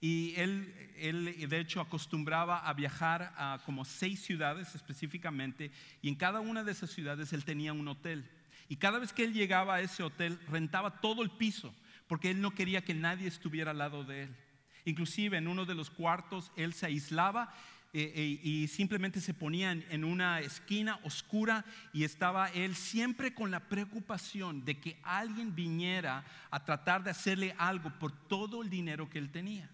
Y 0.00 0.34
él, 0.36 0.74
él, 0.96 1.48
de 1.48 1.60
hecho, 1.60 1.80
acostumbraba 1.80 2.58
a 2.58 2.72
viajar 2.74 3.32
a 3.36 3.60
como 3.64 3.84
seis 3.84 4.20
ciudades 4.20 4.74
específicamente, 4.74 5.70
y 6.02 6.08
en 6.08 6.16
cada 6.16 6.40
una 6.40 6.62
de 6.62 6.72
esas 6.72 6.90
ciudades 6.90 7.32
él 7.32 7.44
tenía 7.44 7.72
un 7.72 7.88
hotel. 7.88 8.28
Y 8.68 8.76
cada 8.76 8.98
vez 8.98 9.12
que 9.12 9.24
él 9.24 9.32
llegaba 9.32 9.76
a 9.76 9.80
ese 9.80 10.02
hotel, 10.02 10.38
rentaba 10.48 11.00
todo 11.00 11.22
el 11.22 11.30
piso, 11.30 11.74
porque 12.06 12.30
él 12.30 12.40
no 12.40 12.50
quería 12.54 12.84
que 12.84 12.94
nadie 12.94 13.28
estuviera 13.28 13.70
al 13.70 13.78
lado 13.78 14.04
de 14.04 14.24
él. 14.24 14.36
Inclusive 14.84 15.38
en 15.38 15.48
uno 15.48 15.64
de 15.64 15.74
los 15.74 15.90
cuartos 15.90 16.52
él 16.56 16.74
se 16.74 16.86
aislaba 16.86 17.54
eh, 17.96 18.12
eh, 18.12 18.40
y 18.42 18.66
simplemente 18.66 19.20
se 19.20 19.34
ponía 19.34 19.70
en, 19.70 20.04
una 20.04 20.40
esquina 20.40 20.98
oscura 21.04 21.64
y 21.92 22.02
estaba 22.02 22.48
él 22.48 22.74
siempre 22.74 23.32
con 23.34 23.52
la 23.52 23.68
preocupación 23.68 24.64
de 24.64 24.80
que 24.80 24.98
alguien 25.04 25.54
viniera 25.54 26.24
a 26.50 26.64
tratar 26.64 27.04
de 27.04 27.10
hacerle 27.10 27.54
algo 27.56 27.96
por 28.00 28.10
todo 28.26 28.62
el 28.62 28.68
dinero 28.68 29.08
que 29.08 29.18
él 29.18 29.30
tenía. 29.30 29.70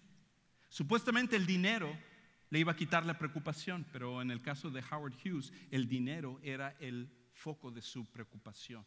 Supuestamente 0.69 1.35
el 1.35 1.47
dinero 1.47 1.97
le 2.51 2.59
iba 2.59 2.73
a 2.73 2.75
quitar 2.75 3.07
la 3.07 3.17
preocupación, 3.17 3.87
pero 3.91 4.21
en 4.21 4.29
el 4.29 4.43
caso 4.43 4.69
de 4.69 4.83
Howard 4.91 5.15
Hughes, 5.25 5.51
el 5.71 5.87
dinero 5.87 6.39
era 6.43 6.75
el 6.79 7.09
foco 7.33 7.71
de 7.71 7.81
su 7.81 8.05
preocupación. 8.05 8.85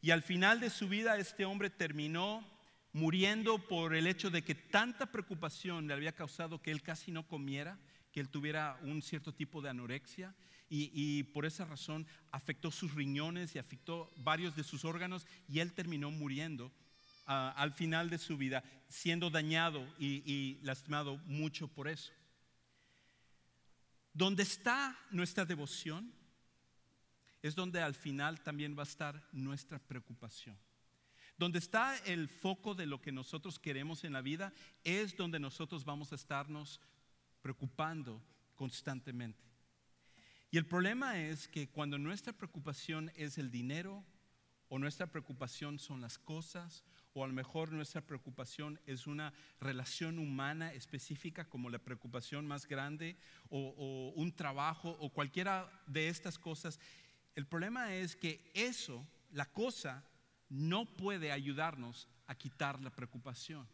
Y 0.00 0.12
al 0.12 0.22
final 0.22 0.60
de 0.60 0.70
su 0.70 0.88
vida 0.88 1.18
este 1.18 1.44
hombre 1.44 1.68
terminó 1.68 2.46
muriendo 2.96 3.58
por 3.58 3.94
el 3.94 4.06
hecho 4.06 4.30
de 4.30 4.42
que 4.42 4.54
tanta 4.54 5.12
preocupación 5.12 5.86
le 5.86 5.92
había 5.92 6.14
causado 6.14 6.62
que 6.62 6.70
él 6.70 6.80
casi 6.80 7.12
no 7.12 7.28
comiera, 7.28 7.78
que 8.10 8.20
él 8.20 8.30
tuviera 8.30 8.80
un 8.82 9.02
cierto 9.02 9.34
tipo 9.34 9.60
de 9.60 9.68
anorexia 9.68 10.34
y, 10.70 11.22
por 11.24 11.44
esa 11.44 11.66
razón 11.66 12.06
afectó 12.32 12.70
sus 12.70 12.94
riñones 12.94 13.54
y 13.54 13.58
afectó 13.58 14.10
varios 14.16 14.56
de 14.56 14.64
sus 14.64 14.86
órganos 14.86 15.26
y 15.46 15.60
él 15.60 15.74
terminó 15.74 16.10
muriendo 16.10 16.72
ah, 17.26 17.52
al 17.58 17.74
final 17.74 18.08
de 18.08 18.16
su 18.16 18.38
vida, 18.38 18.64
siendo 18.88 19.28
dañado 19.28 19.86
y, 19.98 20.22
y 20.24 20.58
lastimado 20.62 21.18
mucho 21.26 21.68
por 21.68 21.88
eso. 21.88 22.12
Donde 24.14 24.42
está 24.42 24.98
nuestra 25.10 25.44
devoción 25.44 26.10
es 27.42 27.54
donde 27.54 27.82
al 27.82 27.94
final 27.94 28.40
también 28.40 28.74
va 28.74 28.84
a 28.84 28.90
estar 28.90 29.22
nuestra 29.32 29.78
preocupación. 29.78 30.56
Donde 31.38 31.58
está 31.58 31.96
el 31.98 32.28
foco 32.28 32.74
de 32.74 32.86
lo 32.86 33.00
que 33.00 33.12
nosotros 33.12 33.58
queremos 33.58 34.04
en 34.04 34.12
la 34.12 34.22
vida 34.22 34.52
es 34.84 35.16
donde 35.16 35.38
nosotros 35.38 35.84
vamos 35.84 36.12
a 36.12 36.14
estarnos 36.14 36.80
preocupando 37.42 38.22
constantemente. 38.54 39.44
Y 40.50 40.58
el 40.58 40.66
problema 40.66 41.18
es 41.18 41.48
que 41.48 41.68
cuando 41.68 41.98
nuestra 41.98 42.32
preocupación 42.32 43.12
es 43.16 43.36
el 43.36 43.50
dinero 43.50 44.04
o 44.68 44.78
nuestra 44.78 45.06
preocupación 45.06 45.78
son 45.78 46.00
las 46.00 46.18
cosas 46.18 46.84
o 47.12 47.24
a 47.24 47.26
lo 47.26 47.32
mejor 47.32 47.72
nuestra 47.72 48.00
preocupación 48.00 48.80
es 48.86 49.06
una 49.06 49.32
relación 49.60 50.18
humana 50.18 50.72
específica 50.72 51.48
como 51.48 51.70
la 51.70 51.78
preocupación 51.78 52.46
más 52.46 52.66
grande 52.66 53.16
o, 53.48 53.74
o 53.76 54.20
un 54.20 54.34
trabajo 54.34 54.96
o 55.00 55.10
cualquiera 55.10 55.70
de 55.86 56.08
estas 56.08 56.38
cosas, 56.38 56.80
el 57.34 57.46
problema 57.46 57.94
es 57.94 58.16
que 58.16 58.50
eso, 58.54 59.06
la 59.30 59.44
cosa, 59.46 60.04
no 60.48 60.84
puede 60.84 61.32
ayudarnos 61.32 62.08
a 62.26 62.34
quitar 62.34 62.80
la 62.80 62.90
preocupación. 62.90 63.66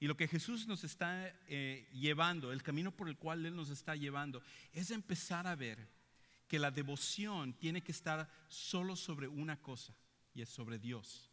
Y 0.00 0.06
lo 0.06 0.16
que 0.16 0.26
Jesús 0.26 0.66
nos 0.66 0.82
está 0.82 1.28
eh, 1.46 1.88
llevando, 1.92 2.50
el 2.50 2.62
camino 2.62 2.90
por 2.90 3.08
el 3.08 3.16
cual 3.16 3.46
Él 3.46 3.54
nos 3.54 3.70
está 3.70 3.94
llevando, 3.94 4.42
es 4.72 4.90
empezar 4.90 5.46
a 5.46 5.54
ver 5.54 5.88
que 6.48 6.58
la 6.58 6.70
devoción 6.70 7.54
tiene 7.54 7.82
que 7.82 7.92
estar 7.92 8.28
solo 8.48 8.96
sobre 8.96 9.28
una 9.28 9.62
cosa, 9.62 9.94
y 10.34 10.42
es 10.42 10.48
sobre 10.48 10.78
Dios. 10.78 11.30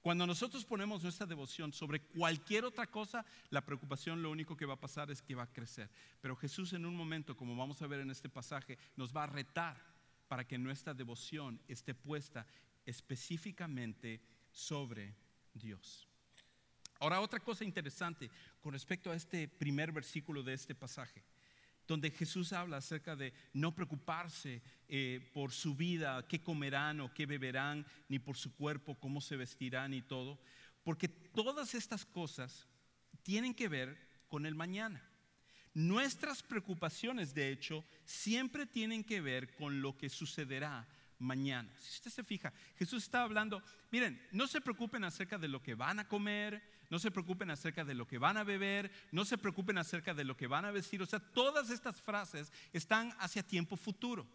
Cuando 0.00 0.26
nosotros 0.26 0.64
ponemos 0.64 1.02
nuestra 1.02 1.26
devoción 1.26 1.72
sobre 1.72 2.00
cualquier 2.00 2.64
otra 2.64 2.86
cosa, 2.86 3.24
la 3.50 3.64
preocupación 3.64 4.22
lo 4.22 4.30
único 4.30 4.56
que 4.56 4.64
va 4.66 4.74
a 4.74 4.80
pasar 4.80 5.10
es 5.10 5.20
que 5.20 5.34
va 5.34 5.42
a 5.42 5.52
crecer. 5.52 5.90
Pero 6.22 6.36
Jesús 6.36 6.72
en 6.72 6.86
un 6.86 6.96
momento, 6.96 7.36
como 7.36 7.54
vamos 7.54 7.80
a 7.82 7.86
ver 7.86 8.00
en 8.00 8.10
este 8.10 8.30
pasaje, 8.30 8.78
nos 8.96 9.14
va 9.14 9.24
a 9.24 9.28
retar 9.28 9.76
para 10.26 10.46
que 10.46 10.56
nuestra 10.56 10.94
devoción 10.94 11.60
esté 11.68 11.94
puesta 11.94 12.46
específicamente 12.84 14.20
sobre 14.50 15.14
Dios. 15.54 16.06
Ahora, 16.98 17.20
otra 17.20 17.40
cosa 17.40 17.64
interesante 17.64 18.30
con 18.60 18.72
respecto 18.72 19.10
a 19.10 19.14
este 19.14 19.48
primer 19.48 19.90
versículo 19.90 20.42
de 20.42 20.52
este 20.52 20.74
pasaje, 20.74 21.24
donde 21.86 22.10
Jesús 22.10 22.52
habla 22.52 22.76
acerca 22.76 23.16
de 23.16 23.32
no 23.54 23.74
preocuparse 23.74 24.62
eh, 24.86 25.30
por 25.32 25.50
su 25.50 25.74
vida, 25.74 26.26
qué 26.28 26.42
comerán 26.42 27.00
o 27.00 27.12
qué 27.12 27.26
beberán, 27.26 27.86
ni 28.08 28.18
por 28.18 28.36
su 28.36 28.54
cuerpo, 28.54 28.98
cómo 29.00 29.20
se 29.20 29.36
vestirán 29.36 29.94
y 29.94 30.02
todo, 30.02 30.38
porque 30.84 31.08
todas 31.08 31.74
estas 31.74 32.04
cosas 32.04 32.68
tienen 33.22 33.54
que 33.54 33.68
ver 33.68 33.96
con 34.28 34.44
el 34.44 34.54
mañana. 34.54 35.02
Nuestras 35.72 36.42
preocupaciones, 36.42 37.32
de 37.32 37.50
hecho, 37.50 37.84
siempre 38.04 38.66
tienen 38.66 39.04
que 39.04 39.20
ver 39.20 39.54
con 39.54 39.80
lo 39.80 39.96
que 39.96 40.08
sucederá 40.08 40.86
mañana. 41.20 41.72
Si 41.78 41.96
usted 41.96 42.10
se 42.10 42.24
fija, 42.24 42.52
Jesús 42.76 43.04
está 43.04 43.22
hablando, 43.22 43.62
miren, 43.92 44.20
no 44.32 44.48
se 44.48 44.60
preocupen 44.60 45.04
acerca 45.04 45.38
de 45.38 45.48
lo 45.48 45.62
que 45.62 45.74
van 45.74 46.00
a 46.00 46.08
comer, 46.08 46.62
no 46.88 46.98
se 46.98 47.10
preocupen 47.10 47.50
acerca 47.50 47.84
de 47.84 47.94
lo 47.94 48.08
que 48.08 48.18
van 48.18 48.36
a 48.36 48.42
beber, 48.42 48.90
no 49.12 49.24
se 49.24 49.38
preocupen 49.38 49.78
acerca 49.78 50.12
de 50.12 50.24
lo 50.24 50.36
que 50.36 50.48
van 50.48 50.64
a 50.64 50.72
vestir. 50.72 51.00
O 51.00 51.06
sea, 51.06 51.20
todas 51.20 51.70
estas 51.70 52.00
frases 52.00 52.52
están 52.72 53.14
hacia 53.20 53.46
tiempo 53.46 53.76
futuro. 53.76 54.26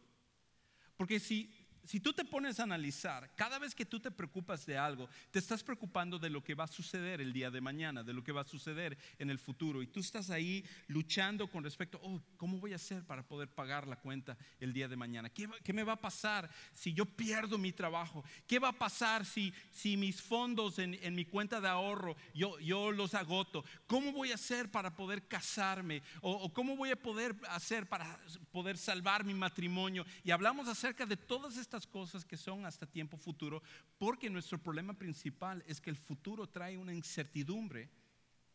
Porque 0.95 1.19
si 1.19 1.51
si 1.85 1.99
tú 1.99 2.13
te 2.13 2.25
pones 2.25 2.59
a 2.59 2.63
analizar, 2.63 3.31
cada 3.35 3.59
vez 3.59 3.75
que 3.75 3.85
tú 3.85 3.99
te 3.99 4.11
preocupas 4.11 4.65
de 4.65 4.77
algo, 4.77 5.07
te 5.31 5.39
estás 5.39 5.63
preocupando 5.63 6.17
de 6.17 6.29
lo 6.29 6.43
que 6.43 6.55
va 6.55 6.63
a 6.63 6.67
suceder 6.67 7.21
el 7.21 7.31
día 7.31 7.51
de 7.51 7.61
mañana, 7.61 8.03
de 8.03 8.13
lo 8.13 8.23
que 8.23 8.31
va 8.31 8.41
a 8.41 8.45
suceder 8.45 8.97
en 9.19 9.29
el 9.29 9.39
futuro. 9.39 9.81
Y 9.81 9.87
tú 9.87 9.99
estás 9.99 10.29
ahí 10.29 10.65
luchando 10.87 11.49
con 11.49 11.63
respecto, 11.63 11.99
oh, 12.01 12.21
¿cómo 12.37 12.59
voy 12.59 12.73
a 12.73 12.77
hacer 12.77 13.03
para 13.03 13.23
poder 13.23 13.49
pagar 13.49 13.87
la 13.87 13.97
cuenta 13.97 14.37
el 14.59 14.73
día 14.73 14.87
de 14.87 14.95
mañana? 14.95 15.29
¿Qué, 15.29 15.73
me 15.73 15.83
va 15.83 15.93
a 15.93 16.01
pasar 16.01 16.49
si 16.73 16.93
yo 16.93 17.05
pierdo 17.05 17.57
mi 17.57 17.71
trabajo? 17.71 18.23
¿Qué 18.47 18.59
va 18.59 18.69
a 18.69 18.73
pasar 18.73 19.25
si, 19.25 19.53
si 19.71 19.97
mis 19.97 20.21
fondos 20.21 20.79
en, 20.79 21.15
mi 21.15 21.25
cuenta 21.25 21.61
de 21.61 21.67
ahorro 21.67 22.15
yo, 22.33 22.59
yo 22.59 22.91
los 22.91 23.13
agoto? 23.13 23.63
¿Cómo 23.87 24.11
voy 24.11 24.31
a 24.31 24.35
hacer 24.35 24.71
para 24.71 24.95
poder 24.95 25.27
casarme? 25.27 26.01
O, 26.21 26.31
o 26.31 26.53
cómo 26.53 26.75
voy 26.75 26.91
a 26.91 26.95
poder 26.95 27.35
hacer 27.49 27.87
para 27.87 28.19
poder 28.51 28.77
salvar 28.77 29.23
mi 29.23 29.33
matrimonio? 29.33 30.05
Y 30.23 30.31
hablamos 30.31 30.67
acerca 30.67 31.05
de 31.05 31.17
todas 31.17 31.57
estas 31.57 31.74
cosas 31.83 32.23
que 32.23 32.37
son 32.37 32.65
hasta 32.65 32.85
tiempo 32.85 33.17
futuro, 33.17 33.61
porque 33.97 34.29
nuestro 34.29 34.61
problema 34.61 34.93
principal 34.93 35.63
es 35.67 35.81
que 35.81 35.89
el 35.89 35.97
futuro 35.97 36.47
trae 36.47 36.77
una 36.77 36.93
incertidumbre 36.93 37.89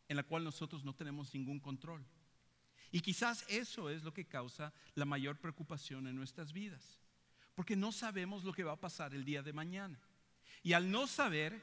en 0.07 0.15
la 0.17 0.23
cual 0.23 0.43
nosotros 0.43 0.83
no 0.83 0.95
tenemos 0.95 1.33
ningún 1.33 1.59
control. 1.59 2.05
Y 2.91 3.01
quizás 3.01 3.45
eso 3.47 3.89
es 3.89 4.03
lo 4.03 4.13
que 4.13 4.25
causa 4.25 4.73
la 4.95 5.05
mayor 5.05 5.39
preocupación 5.39 6.07
en 6.07 6.15
nuestras 6.15 6.51
vidas, 6.51 6.99
porque 7.53 7.75
no 7.75 7.91
sabemos 7.91 8.43
lo 8.43 8.53
que 8.53 8.63
va 8.63 8.73
a 8.73 8.79
pasar 8.79 9.13
el 9.13 9.23
día 9.23 9.43
de 9.43 9.53
mañana. 9.53 9.99
Y 10.63 10.73
al 10.73 10.89
no 10.89 11.07
saber, 11.07 11.61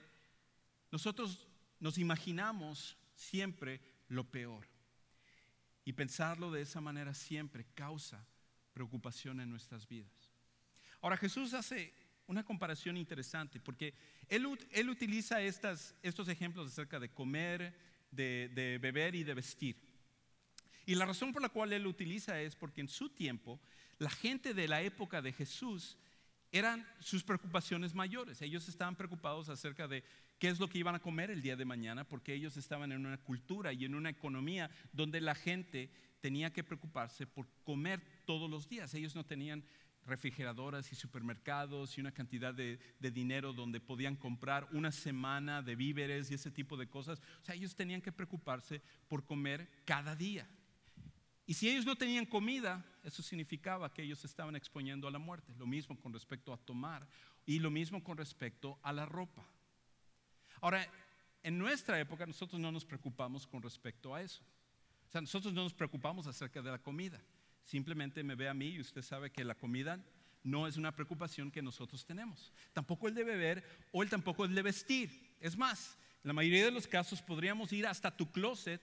nosotros 0.91 1.47
nos 1.81 1.99
imaginamos 1.99 2.97
siempre 3.15 3.81
lo 4.09 4.31
peor. 4.31 4.67
Y 5.85 5.93
pensarlo 5.93 6.51
de 6.51 6.63
esa 6.63 6.81
manera 6.81 7.15
siempre 7.15 7.67
causa 7.75 8.27
preocupación 8.73 9.41
en 9.41 9.51
nuestras 9.51 9.89
vidas. 9.89 10.28
Ahora 11.01 11.17
Jesús 11.17 11.55
hace 11.55 11.93
una 12.27 12.45
comparación 12.45 12.97
interesante 12.97 13.59
porque 13.61 13.95
él, 14.29 14.47
utiliza 14.47 15.41
estos 15.41 16.29
ejemplos 16.29 16.69
acerca 16.69 17.01
de 17.01 17.09
comer, 17.09 17.75
de, 18.11 18.79
beber 18.81 19.15
y 19.15 19.25
de 19.25 19.35
vestir. 19.35 19.77
Y 20.87 20.95
la 20.95 21.07
razón 21.07 21.33
por 21.33 21.43
la 21.43 21.49
cual 21.49 21.73
él 21.73 21.87
utiliza 21.87 22.41
es 22.41 22.55
porque 22.55 22.81
en 22.81 22.89
su 22.89 23.11
tiempo 23.11 23.61
la 23.99 24.11
gente 24.11 24.55
de 24.55 24.69
la 24.69 24.83
época 24.83 25.21
de 25.23 25.33
Jesús 25.33 25.97
eran 26.51 26.87
sus 27.01 27.23
preocupaciones 27.25 27.95
mayores. 27.95 28.41
Ellos 28.41 28.69
estaban 28.69 28.97
preocupados 28.97 29.49
acerca 29.49 29.87
de 29.87 30.03
qué 30.39 30.49
es 30.49 30.59
lo 30.59 30.69
que 30.69 30.79
iban 30.79 30.95
a 30.95 31.01
comer 31.01 31.31
el 31.31 31.43
día 31.43 31.57
de 31.57 31.65
mañana, 31.65 32.05
porque 32.05 32.33
ellos 32.33 32.57
estaban 32.57 32.93
en 32.93 33.05
una 33.05 33.19
cultura 33.19 33.73
y 33.73 33.85
en 33.85 33.95
una 33.95 34.11
economía 34.11 34.71
donde 34.93 35.21
la 35.21 35.35
gente 35.35 35.91
tenía 36.21 36.53
que 36.53 36.65
preocuparse 36.65 37.27
por 37.27 37.49
comer 37.65 38.01
todos 38.25 38.51
los 38.51 38.69
días. 38.69 38.95
Ellos 38.95 39.15
no 39.15 39.25
tenían 39.27 39.65
refrigeradoras 40.09 40.91
y 40.93 40.97
supermercados 40.97 41.97
y 41.97 42.01
una 42.01 42.13
cantidad 42.13 42.53
de, 42.53 42.79
dinero 42.99 43.53
donde 43.53 43.81
podían 43.81 44.17
comprar 44.17 44.67
una 44.73 44.91
semana 44.91 45.63
de 45.63 45.77
víveres 45.77 46.31
y 46.31 46.35
ese 46.35 46.51
tipo 46.51 46.77
de 46.77 46.89
cosas. 46.89 47.21
O 47.43 47.45
sea, 47.45 47.55
ellos 47.55 47.77
tenían 47.77 48.01
que 48.01 48.13
preocuparse 48.13 48.83
por 49.07 49.25
comer 49.25 49.69
cada 49.85 50.17
día. 50.17 50.49
Y 51.47 51.55
si 51.55 51.69
ellos 51.69 51.87
no 51.87 51.97
tenían 51.97 52.27
comida, 52.27 52.85
eso 53.05 53.23
significaba 53.23 53.93
que 53.93 54.03
ellos 54.03 54.25
estaban 54.25 54.57
exponiendo 54.57 55.09
a 55.09 55.11
la 55.11 55.19
muerte. 55.19 55.55
Lo 55.59 55.67
mismo 55.67 55.99
con 55.99 56.13
respecto 56.13 56.53
a 56.53 56.59
tomar 56.59 57.07
y 57.47 57.59
lo 57.59 57.71
mismo 57.71 58.03
con 58.03 58.19
respecto 58.19 58.79
a 58.83 58.93
la 58.93 59.07
ropa. 59.07 59.47
Ahora, 60.61 60.87
en 61.43 61.57
nuestra 61.57 61.99
época 62.01 62.27
nosotros 62.27 62.61
no 62.61 62.73
nos 62.73 62.85
preocupamos 62.85 63.47
con 63.47 63.63
respecto 63.63 64.15
a 64.15 64.21
eso. 64.21 64.43
O 65.07 65.11
sea, 65.11 65.21
nosotros 65.21 65.55
no 65.55 65.63
nos 65.63 65.73
preocupamos 65.73 66.27
acerca 66.27 66.61
de 66.61 66.71
la 66.71 66.79
comida. 66.79 67.23
Simplemente 67.69 68.25
me 68.25 68.35
ve 68.35 68.49
a 68.49 68.55
mí 68.55 68.69
y 68.69 68.81
usted 68.81 69.03
sabe 69.03 69.29
que 69.29 69.45
la 69.45 69.55
comida 69.55 70.03
no 70.43 70.67
es 70.67 70.79
una 70.79 70.97
preocupación 70.97 71.51
que 71.51 71.61
nosotros 71.61 72.07
tenemos. 72.07 72.51
Tampoco 72.73 73.09
el 73.09 73.15
de 73.15 73.25
beber 73.25 73.63
o 73.93 74.03
el 74.03 74.09
tampoco 74.09 74.47
el 74.47 74.55
de 74.55 74.63
vestir. 74.63 75.11
Es 75.39 75.55
más, 75.55 75.99
en 76.25 76.29
la 76.29 76.33
mayoría 76.33 76.65
de 76.65 76.71
los 76.71 76.87
casos 76.87 77.21
podríamos 77.21 77.71
ir 77.75 77.87
hasta 77.87 78.17
tu 78.17 78.33
closet 78.33 78.81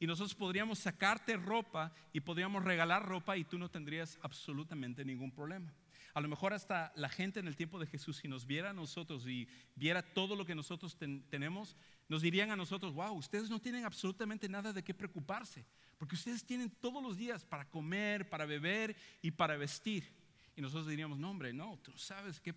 y 0.00 0.06
nosotros 0.06 0.34
podríamos 0.34 0.78
sacarte 0.78 1.36
ropa 1.36 1.92
y 2.10 2.20
podríamos 2.20 2.64
regalar 2.64 3.04
ropa 3.04 3.36
y 3.36 3.44
tú 3.44 3.58
no 3.58 3.68
tendrías 3.68 4.18
absolutamente 4.22 5.04
ningún 5.04 5.30
problema. 5.30 5.70
A 6.14 6.20
lo 6.20 6.28
mejor 6.28 6.52
hasta 6.52 6.92
la 6.94 7.08
gente 7.08 7.40
en 7.40 7.48
el 7.48 7.56
tiempo 7.56 7.78
de 7.78 7.86
Jesús, 7.86 8.18
si 8.18 8.28
nos 8.28 8.46
viera 8.46 8.70
a 8.70 8.74
nosotros 8.74 9.26
y 9.26 9.48
viera 9.74 10.02
todo 10.02 10.36
lo 10.36 10.44
que 10.44 10.54
nosotros 10.54 10.96
tenemos, 11.30 11.76
nos 12.08 12.20
dirían 12.20 12.50
a 12.50 12.56
nosotros, 12.56 12.92
wow, 12.92 13.14
ustedes 13.14 13.48
no 13.48 13.60
tienen 13.60 13.84
absolutamente 13.84 14.48
nada 14.48 14.72
de 14.72 14.82
qué 14.82 14.92
preocuparse, 14.92 15.64
porque 15.96 16.14
ustedes 16.14 16.44
tienen 16.44 16.70
todos 16.70 17.02
los 17.02 17.16
días 17.16 17.44
para 17.44 17.64
comer, 17.64 18.28
para 18.28 18.44
beber 18.44 18.94
y 19.22 19.30
para 19.30 19.56
vestir. 19.56 20.04
Y 20.54 20.60
nosotros 20.60 20.86
diríamos, 20.86 21.18
no, 21.18 21.30
hombre, 21.30 21.52
no, 21.52 21.78
tú 21.78 21.96
sabes 21.96 22.40
qué. 22.40 22.54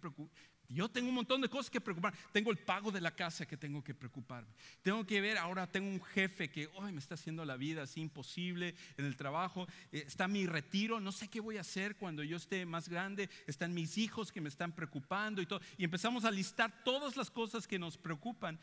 Yo 0.69 0.89
tengo 0.89 1.09
un 1.09 1.15
montón 1.15 1.41
de 1.41 1.49
cosas 1.49 1.69
que 1.69 1.81
preocupar. 1.81 2.13
Tengo 2.31 2.51
el 2.51 2.57
pago 2.57 2.91
de 2.91 3.01
la 3.01 3.15
casa 3.15 3.45
que 3.45 3.57
tengo 3.57 3.83
que 3.83 3.93
preocuparme. 3.93 4.53
Tengo 4.81 5.05
que 5.05 5.21
ver, 5.21 5.37
ahora 5.37 5.67
tengo 5.67 5.89
un 5.89 6.01
jefe 6.01 6.49
que 6.49 6.67
hoy 6.75 6.91
me 6.91 6.99
está 6.99 7.15
haciendo 7.15 7.45
la 7.45 7.55
vida 7.55 7.83
así 7.83 8.01
imposible 8.01 8.75
en 8.97 9.05
el 9.05 9.15
trabajo. 9.15 9.67
Eh, 9.91 10.03
está 10.07 10.27
mi 10.27 10.45
retiro, 10.45 10.99
no 10.99 11.11
sé 11.11 11.27
qué 11.27 11.39
voy 11.39 11.57
a 11.57 11.61
hacer 11.61 11.95
cuando 11.97 12.23
yo 12.23 12.37
esté 12.37 12.65
más 12.65 12.89
grande. 12.89 13.29
Están 13.47 13.73
mis 13.73 13.97
hijos 13.97 14.31
que 14.31 14.41
me 14.41 14.49
están 14.49 14.71
preocupando 14.71 15.41
y 15.41 15.45
todo. 15.45 15.61
Y 15.77 15.83
empezamos 15.83 16.25
a 16.25 16.31
listar 16.31 16.83
todas 16.83 17.15
las 17.15 17.29
cosas 17.29 17.67
que 17.67 17.79
nos 17.79 17.97
preocupan. 17.97 18.59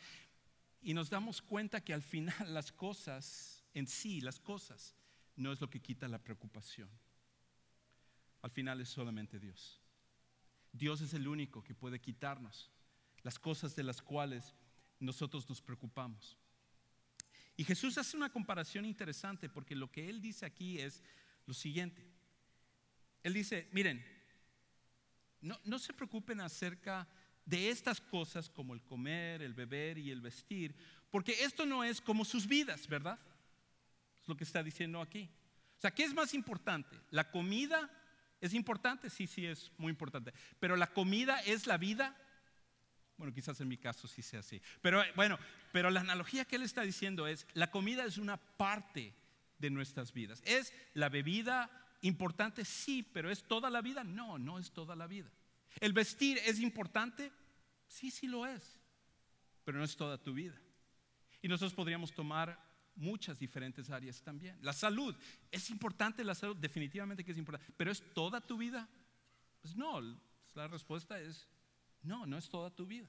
Y 0.81 0.93
nos 0.93 1.09
damos 1.09 1.41
cuenta 1.41 1.81
que 1.81 1.93
al 1.93 2.01
final 2.03 2.53
las 2.53 2.71
cosas 2.71 3.63
en 3.73 3.87
sí, 3.87 4.21
las 4.21 4.39
cosas, 4.39 4.95
no 5.35 5.51
es 5.51 5.61
lo 5.61 5.69
que 5.69 5.81
quita 5.81 6.07
la 6.07 6.19
preocupación. 6.19 6.89
Al 8.41 8.51
final 8.51 8.81
es 8.81 8.89
solamente 8.89 9.39
Dios. 9.39 9.82
Dios 10.73 11.01
es 11.01 11.13
el 11.13 11.27
único 11.27 11.63
que 11.63 11.75
puede 11.75 12.01
quitarnos 12.01 12.69
las 13.21 13.39
cosas 13.39 13.75
de 13.75 13.83
las 13.83 14.01
cuales 14.01 14.53
nosotros 14.99 15.47
nos 15.47 15.61
preocupamos. 15.61 16.37
Y 17.55 17.63
Jesús 17.63 17.97
hace 17.97 18.17
una 18.17 18.31
comparación 18.31 18.83
interesante 18.83 19.47
porque 19.47 19.75
lo 19.75 19.91
que 19.91 20.09
él 20.09 20.21
dice 20.21 20.45
aquí 20.45 20.79
es 20.79 21.01
lo 21.45 21.53
siguiente. 21.53 22.05
Él 23.21 23.33
dice, 23.33 23.69
miren, 23.71 24.03
no, 25.39 25.59
no 25.63 25.79
se 25.79 25.93
preocupen 25.93 26.41
acerca 26.41 27.07
de 27.45 27.69
estas 27.69 28.01
cosas 28.01 28.49
como 28.49 28.73
el 28.73 28.83
comer, 28.83 29.41
el 29.41 29.53
beber 29.53 29.97
y 29.97 30.09
el 30.09 30.21
vestir, 30.21 30.75
porque 31.11 31.43
esto 31.43 31.65
no 31.65 31.83
es 31.83 32.01
como 32.01 32.25
sus 32.25 32.47
vidas, 32.47 32.87
¿verdad? 32.87 33.19
Es 34.21 34.27
lo 34.27 34.35
que 34.35 34.43
está 34.45 34.63
diciendo 34.63 34.99
aquí. 34.99 35.29
O 35.77 35.81
sea, 35.81 35.93
¿qué 35.93 36.03
es 36.03 36.13
más 36.13 36.33
importante? 36.33 36.99
¿La 37.11 37.29
comida 37.29 37.89
¿Es 38.43 38.53
importante? 38.53 39.09
Sí, 39.09 39.25
sí, 39.25 39.45
es 39.45 39.71
muy 39.77 39.89
importante. 39.89 40.33
Pero 40.59 40.75
la 40.75 40.87
comida 40.87 41.39
es 41.43 41.65
la 41.65 41.77
vida. 41.77 42.13
Bueno, 43.15 43.33
quizás 43.33 43.61
en 43.61 43.69
mi 43.69 43.77
caso 43.77 44.05
sí 44.05 44.21
sea 44.21 44.41
así. 44.41 44.61
Pero 44.81 45.01
bueno, 45.15 45.39
pero 45.71 45.89
la 45.89 46.01
analogía 46.01 46.43
que 46.43 46.57
él 46.57 46.63
está 46.63 46.81
diciendo 46.81 47.25
es, 47.25 47.47
la 47.53 47.71
comida 47.71 48.03
es 48.03 48.17
una 48.17 48.35
parte 48.35 49.15
de 49.59 49.69
nuestras 49.69 50.11
vidas. 50.11 50.41
¿Es 50.43 50.73
la 50.93 51.07
bebida 51.07 51.71
importante? 52.01 52.65
Sí, 52.65 53.01
pero 53.01 53.31
¿es 53.31 53.43
toda 53.43 53.69
la 53.69 53.81
vida? 53.81 54.03
No, 54.03 54.37
no 54.37 54.59
es 54.59 54.73
toda 54.73 54.93
la 54.97 55.07
vida. 55.07 55.31
¿El 55.79 55.93
vestir 55.93 56.37
es 56.45 56.59
importante? 56.59 57.31
Sí, 57.87 58.11
sí 58.11 58.27
lo 58.27 58.45
es, 58.45 58.77
pero 59.63 59.77
no 59.77 59.85
es 59.85 59.95
toda 59.95 60.21
tu 60.21 60.33
vida. 60.33 60.59
Y 61.41 61.47
nosotros 61.47 61.73
podríamos 61.73 62.13
tomar 62.13 62.61
muchas 62.95 63.39
diferentes 63.39 63.89
áreas 63.89 64.21
también. 64.21 64.57
La 64.61 64.73
salud, 64.73 65.15
¿es 65.51 65.69
importante 65.69 66.23
la 66.23 66.35
salud? 66.35 66.55
Definitivamente 66.55 67.23
que 67.23 67.31
es 67.31 67.37
importante, 67.37 67.73
pero 67.77 67.91
¿es 67.91 68.03
toda 68.13 68.41
tu 68.41 68.57
vida? 68.57 68.87
Pues 69.61 69.75
no, 69.75 70.01
la 70.53 70.67
respuesta 70.67 71.19
es 71.19 71.47
no, 72.03 72.25
no 72.25 72.37
es 72.37 72.49
toda 72.49 72.69
tu 72.69 72.85
vida. 72.85 73.07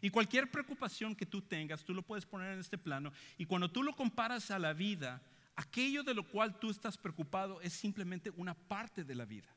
Y 0.00 0.10
cualquier 0.10 0.50
preocupación 0.50 1.16
que 1.16 1.26
tú 1.26 1.40
tengas, 1.40 1.84
tú 1.84 1.94
lo 1.94 2.02
puedes 2.02 2.26
poner 2.26 2.52
en 2.52 2.60
este 2.60 2.76
plano. 2.76 3.12
Y 3.38 3.46
cuando 3.46 3.70
tú 3.70 3.82
lo 3.82 3.96
comparas 3.96 4.50
a 4.50 4.58
la 4.58 4.74
vida, 4.74 5.22
aquello 5.56 6.02
de 6.02 6.14
lo 6.14 6.28
cual 6.28 6.58
tú 6.58 6.70
estás 6.70 6.98
preocupado 6.98 7.60
es 7.62 7.72
simplemente 7.72 8.30
una 8.36 8.54
parte 8.54 9.04
de 9.04 9.14
la 9.14 9.24
vida, 9.24 9.48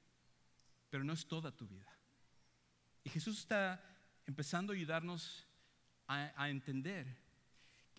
pero 0.89 1.04
no 1.04 1.13
es 1.13 1.28
toda 1.28 1.52
tu 1.52 1.68
vida. 1.68 1.94
Y 3.04 3.10
Jesús 3.10 3.39
está 3.39 3.84
empezando 4.26 4.72
a 4.72 4.76
ayudarnos 4.76 5.46
a, 6.08 6.32
a 6.42 6.50
entender 6.50 7.29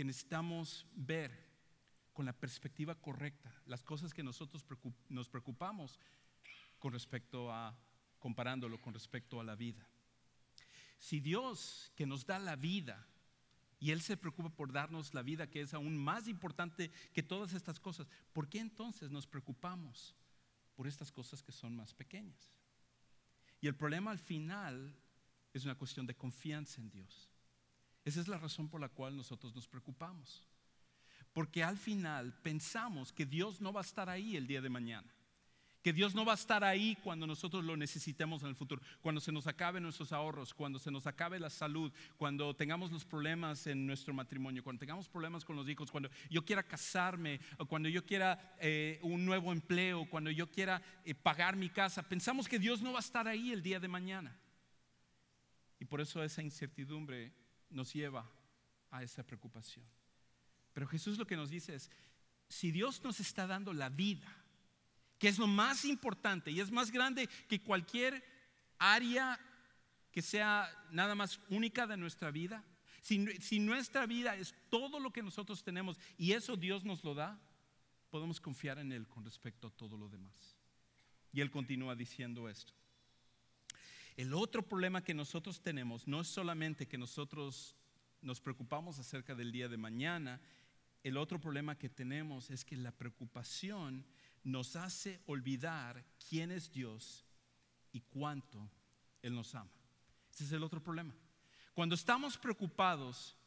que 0.01 0.05
necesitamos 0.07 0.87
ver 0.95 1.31
con 2.15 2.25
la 2.25 2.33
perspectiva 2.33 2.95
correcta 2.95 3.53
las 3.67 3.83
cosas 3.83 4.15
que 4.15 4.23
nosotros 4.23 4.65
nos 5.11 5.29
preocupamos 5.29 6.01
con 6.79 6.95
respecto 6.95 7.53
a, 7.53 7.79
comparándolo 8.19 8.81
con 8.81 8.95
respecto 8.95 9.39
a 9.43 9.45
la 9.45 9.57
vida. 9.57 9.87
Si 10.99 11.21
Dios 11.21 11.93
que 11.97 12.07
nos 12.07 12.25
da 12.25 12.39
la 12.39 12.57
vida, 12.57 13.07
y 13.79 13.91
Él 13.91 14.01
se 14.01 14.17
preocupa 14.17 14.49
por 14.49 14.73
darnos 14.73 15.13
la 15.13 15.21
vida 15.21 15.51
que 15.51 15.61
es 15.61 15.75
aún 15.75 15.99
más 15.99 16.29
importante 16.29 16.91
que 17.13 17.23
todas 17.23 17.53
estas 17.53 17.79
cosas, 17.79 18.09
¿por 18.33 18.49
qué 18.49 18.59
entonces 18.59 19.11
nos 19.11 19.27
preocupamos 19.27 20.17
por 20.77 20.87
estas 20.87 21.13
cosas 21.13 21.43
que 21.43 21.53
son 21.53 21.77
más 21.77 21.93
pequeñas? 21.93 22.51
Y 23.61 23.67
el 23.67 23.77
problema 23.77 24.13
al 24.13 24.19
final 24.19 24.97
es 25.53 25.67
una 25.67 25.75
cuestión 25.75 26.07
de 26.07 26.17
confianza 26.17 26.81
en 26.81 26.89
Dios. 26.89 27.30
Esa 28.05 28.21
es 28.21 28.29
la 28.29 28.39
razón 28.39 28.69
por 28.69 28.81
la 28.81 28.89
cual 28.89 29.17
nosotros 29.17 29.55
nos 29.55 29.69
preocupamos. 29.69 30.43
Porque 31.33 31.63
al 31.63 31.77
final 31.77 32.35
pensamos 32.43 33.13
que 33.13 33.27
Dios 33.27 33.61
no 33.61 33.73
va 33.73 33.81
a 33.81 33.85
estar 33.85 34.09
ahí 34.09 34.37
el 34.37 34.47
día 34.47 34.61
de 34.61 34.69
mañana. 34.69 35.13
Que 35.83 35.93
Dios 35.95 36.15
no 36.15 36.27
va 36.27 36.33
a 36.33 36.35
estar 36.35 36.63
ahí 36.63 36.97
cuando 37.03 37.27
nosotros 37.27 37.65
lo 37.65 37.75
necesitemos 37.75 38.43
en 38.43 38.51
el 38.51 38.55
futuro, 38.55 38.83
cuando 39.01 39.19
se 39.19 39.33
nos 39.33 39.47
acaben 39.47 39.83
nuestros 39.83 40.13
ahorros, 40.13 40.53
cuando 40.53 40.79
se 40.79 40.91
nos 40.91 41.07
acabe 41.07 41.41
la 41.41 41.49
salud, 41.49 41.91
cuando 42.19 42.55
tengamos 42.55 42.93
los 42.93 43.07
problemas 43.07 43.67
en 43.67 43.87
nuestro 43.87 44.13
matrimonio, 44.13 44.63
cuando 44.63 44.81
tengamos 44.81 45.09
problemas 45.09 45.43
con 45.43 45.57
los 45.57 45.67
hijos, 45.71 45.91
cuando 45.91 46.11
yo 46.29 46.45
quiera 46.45 46.63
casarme, 46.63 47.41
cuando 47.67 47.89
yo 47.89 48.05
quiera 48.05 48.57
eh, 48.61 49.01
un 49.03 49.25
nuevo 49.25 49.53
empleo, 49.53 50.07
cuando 50.11 50.31
yo 50.31 50.51
quiera 50.51 50.83
eh, 51.03 51.15
pagar 51.15 51.57
mi 51.57 51.71
casa. 51.71 52.07
Pensamos 52.07 52.47
que 52.47 52.59
Dios 52.59 52.83
no 52.83 52.93
va 52.93 52.99
a 52.99 53.01
estar 53.01 53.27
ahí 53.27 53.51
el 53.51 53.63
día 53.63 53.81
de 53.81 53.89
mañana. 53.89 54.37
Y 55.79 55.87
por 55.87 56.03
eso 56.03 56.23
esa 56.23 56.43
incertidumbre 56.43 57.33
nos 57.71 57.93
lleva 57.93 58.29
a 58.91 59.03
esa 59.03 59.25
preocupación. 59.25 59.87
Pero 60.73 60.87
Jesús 60.87 61.19
lo 61.19 61.27
que 61.27 61.37
nos 61.37 61.51
dice 61.51 61.75
es, 61.75 61.91
si 62.49 62.71
Dios 62.71 63.03
nos 63.03 63.21
está 63.21 63.47
dando 63.47 63.73
la 63.73 63.89
vida, 63.89 64.29
que 65.19 65.29
es 65.29 65.39
lo 65.39 65.47
más 65.47 65.85
importante 65.85 66.51
y 66.51 66.61
es 66.61 66.71
más 66.71 66.91
grande 66.91 67.29
que 67.49 67.63
cualquier 67.63 68.25
área 68.79 69.39
que 70.11 70.23
sea 70.23 70.69
nada 70.91 71.15
más 71.15 71.41
única 71.51 71.87
de 71.87 71.97
nuestra 71.97 72.31
vida, 72.31 72.65
si, 73.01 73.61
nuestra 73.61 74.07
vida 74.07 74.37
es 74.37 74.55
todo 74.69 75.01
lo 75.01 75.13
que 75.13 75.23
nosotros 75.23 75.63
tenemos 75.63 75.99
y 76.19 76.33
eso 76.33 76.57
Dios 76.57 76.85
nos 76.85 77.03
lo 77.03 77.15
da, 77.15 77.41
podemos 78.11 78.41
confiar 78.41 78.79
en 78.79 78.93
Él 78.93 79.07
con 79.09 79.25
respecto 79.25 79.69
a 79.69 79.71
todo 79.71 79.97
lo 79.97 80.09
demás. 80.09 80.57
Y 81.33 81.41
Él 81.41 81.51
continúa 81.51 81.95
diciendo 81.95 82.49
esto. 82.49 82.75
El 84.21 84.35
otro 84.35 84.61
problema 84.61 85.03
que 85.03 85.15
nosotros 85.15 85.63
tenemos 85.63 86.07
no 86.07 86.21
es 86.21 86.29
solamente 86.29 86.87
que 86.87 86.99
nosotros 86.99 87.75
nos 88.21 88.39
preocupamos 88.39 88.99
acerca 88.99 89.35
del 89.35 89.51
día 89.51 89.67
de 89.67 89.79
mañana, 89.79 90.43
el 91.03 91.17
otro 91.17 91.41
problema 91.41 91.79
que 91.79 91.89
tenemos 91.89 92.51
es 92.51 92.63
que 92.63 92.77
la 92.77 92.93
preocupación 92.93 94.05
nos 94.45 94.77
hace 94.77 95.23
olvidar 95.25 96.05
quién 96.29 96.51
es 96.51 96.71
Dios 96.71 97.25
y 97.93 98.03
cuánto 98.03 98.71
Él 99.23 99.35
nos 99.35 99.55
ama. 99.55 99.73
Ese 100.31 100.45
es 100.45 100.53
el 100.53 100.65
otro 100.65 100.83
problema. 100.83 101.15
Cuando 101.73 101.95
estamos 101.95 102.37
preocupados, 102.37 103.39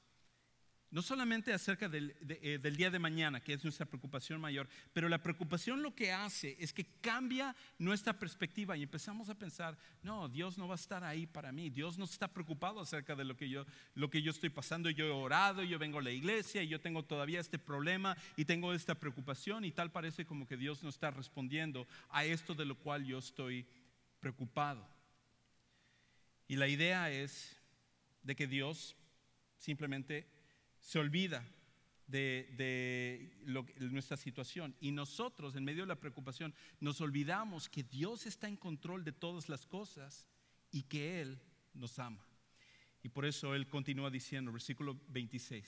no 0.94 1.02
solamente 1.02 1.52
acerca 1.52 1.90
del, 1.90 2.16
eh, 2.30 2.60
del, 2.62 2.78
día 2.78 2.92
de 2.92 3.00
mañana, 3.00 3.40
que 3.40 3.54
es 3.54 3.64
nuestra 3.64 3.88
preocupación 3.88 4.40
mayor, 4.40 4.70
pero 4.94 5.10
la 5.10 5.24
preocupación 5.24 5.82
lo 5.82 5.96
que 5.96 6.12
hace 6.12 6.56
es 6.60 6.72
que 6.72 6.86
cambia 7.02 7.56
nuestra 7.80 8.14
perspectiva 8.20 8.78
y 8.78 8.84
empezamos 8.84 9.28
a 9.28 9.34
pensar, 9.34 9.76
no, 10.04 10.30
Dios 10.30 10.56
no 10.56 10.68
va 10.68 10.76
a 10.76 10.78
estar 10.78 11.04
ahí 11.04 11.26
para 11.26 11.52
mí, 11.52 11.72
Dios 11.72 11.98
no 11.98 12.06
está 12.06 12.28
preocupado 12.28 12.80
acerca 12.80 13.16
de 13.16 13.26
lo 13.26 13.36
que 13.36 13.50
yo, 13.50 13.66
lo 13.96 14.12
que 14.12 14.22
yo 14.22 14.30
estoy 14.30 14.52
pasando, 14.52 14.88
yo 14.92 15.06
he 15.08 15.10
orado, 15.10 15.64
yo 15.64 15.80
vengo 15.80 15.98
a 15.98 16.04
la 16.04 16.12
iglesia 16.12 16.62
y 16.62 16.68
yo 16.68 16.80
tengo 16.80 17.04
todavía 17.04 17.40
este 17.40 17.58
problema 17.58 18.16
y 18.38 18.46
tengo 18.46 18.72
esta 18.72 18.94
preocupación 18.94 19.66
y 19.66 19.72
tal 19.72 19.92
parece 19.92 20.28
como 20.28 20.46
que 20.48 20.58
Dios 20.58 20.84
no 20.84 20.90
está 20.90 21.10
respondiendo 21.10 21.88
a 22.10 22.24
esto 22.24 22.54
de 22.54 22.66
lo 22.66 22.78
cual 22.78 23.04
yo 23.04 23.18
estoy 23.18 23.66
preocupado. 24.20 24.88
Y 26.48 26.56
la 26.56 26.68
idea 26.68 27.10
es 27.10 27.58
de 28.22 28.36
que 28.36 28.46
Dios 28.46 28.96
simplemente 29.58 30.28
se 30.84 31.00
olvida 31.00 31.48
de, 32.08 33.32
nuestra 33.80 34.18
situación. 34.18 34.76
Y 34.82 34.92
nosotros, 34.92 35.56
en 35.56 35.64
medio 35.64 35.84
de 35.84 35.88
la 35.88 36.00
preocupación, 36.00 36.54
nos 36.80 37.02
olvidamos 37.02 37.70
que 37.70 37.84
Dios 37.84 38.26
está 38.26 38.48
en 38.48 38.58
control 38.58 39.04
de 39.04 39.14
todas 39.14 39.50
las 39.50 39.66
cosas 39.66 40.28
y 40.72 40.84
que 40.84 41.22
Él 41.22 41.40
nos 41.74 41.98
ama. 42.00 42.24
Y 43.02 43.10
por 43.10 43.26
eso 43.26 43.56
Él 43.56 43.68
continúa 43.68 44.10
diciendo, 44.10 44.52
versículo 44.52 45.00
26, 45.08 45.66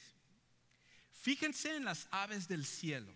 fíjense 1.13 1.78
en 1.78 1.86
las 1.86 2.08
aves 2.12 2.47
del 2.47 2.65
cielo. 2.65 3.13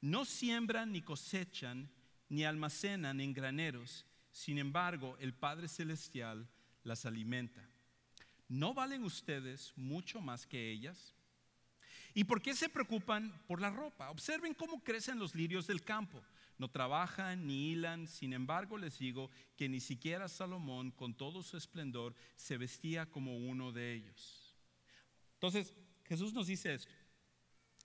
No 0.00 0.26
siembran 0.26 0.92
ni 0.92 1.00
cosechan 1.00 1.90
ni 2.28 2.44
almacenan 2.44 3.20
en 3.20 3.32
graneros, 3.32 4.04
sin 4.30 4.58
embargo 4.58 5.16
el 5.18 5.32
Padre 5.32 5.68
Celestial 5.68 6.46
las 6.82 7.06
alimenta. 7.06 7.73
¿No 8.48 8.74
valen 8.74 9.04
ustedes 9.04 9.72
mucho 9.76 10.20
más 10.20 10.46
que 10.46 10.70
ellas? 10.70 11.14
¿Y 12.14 12.24
por 12.24 12.40
qué 12.40 12.54
se 12.54 12.68
preocupan 12.68 13.32
por 13.46 13.60
la 13.60 13.70
ropa? 13.70 14.10
Observen 14.10 14.54
cómo 14.54 14.82
crecen 14.82 15.18
los 15.18 15.34
lirios 15.34 15.66
del 15.66 15.82
campo. 15.82 16.22
No 16.58 16.70
trabajan 16.70 17.46
ni 17.46 17.72
hilan, 17.72 18.06
sin 18.06 18.32
embargo 18.32 18.78
les 18.78 18.98
digo 18.98 19.30
que 19.56 19.68
ni 19.68 19.80
siquiera 19.80 20.28
Salomón 20.28 20.92
con 20.92 21.14
todo 21.14 21.42
su 21.42 21.56
esplendor 21.56 22.14
se 22.36 22.56
vestía 22.56 23.10
como 23.10 23.36
uno 23.36 23.72
de 23.72 23.94
ellos. 23.94 24.54
Entonces 25.34 25.74
Jesús 26.04 26.32
nos 26.32 26.46
dice 26.46 26.74
esto. 26.74 26.92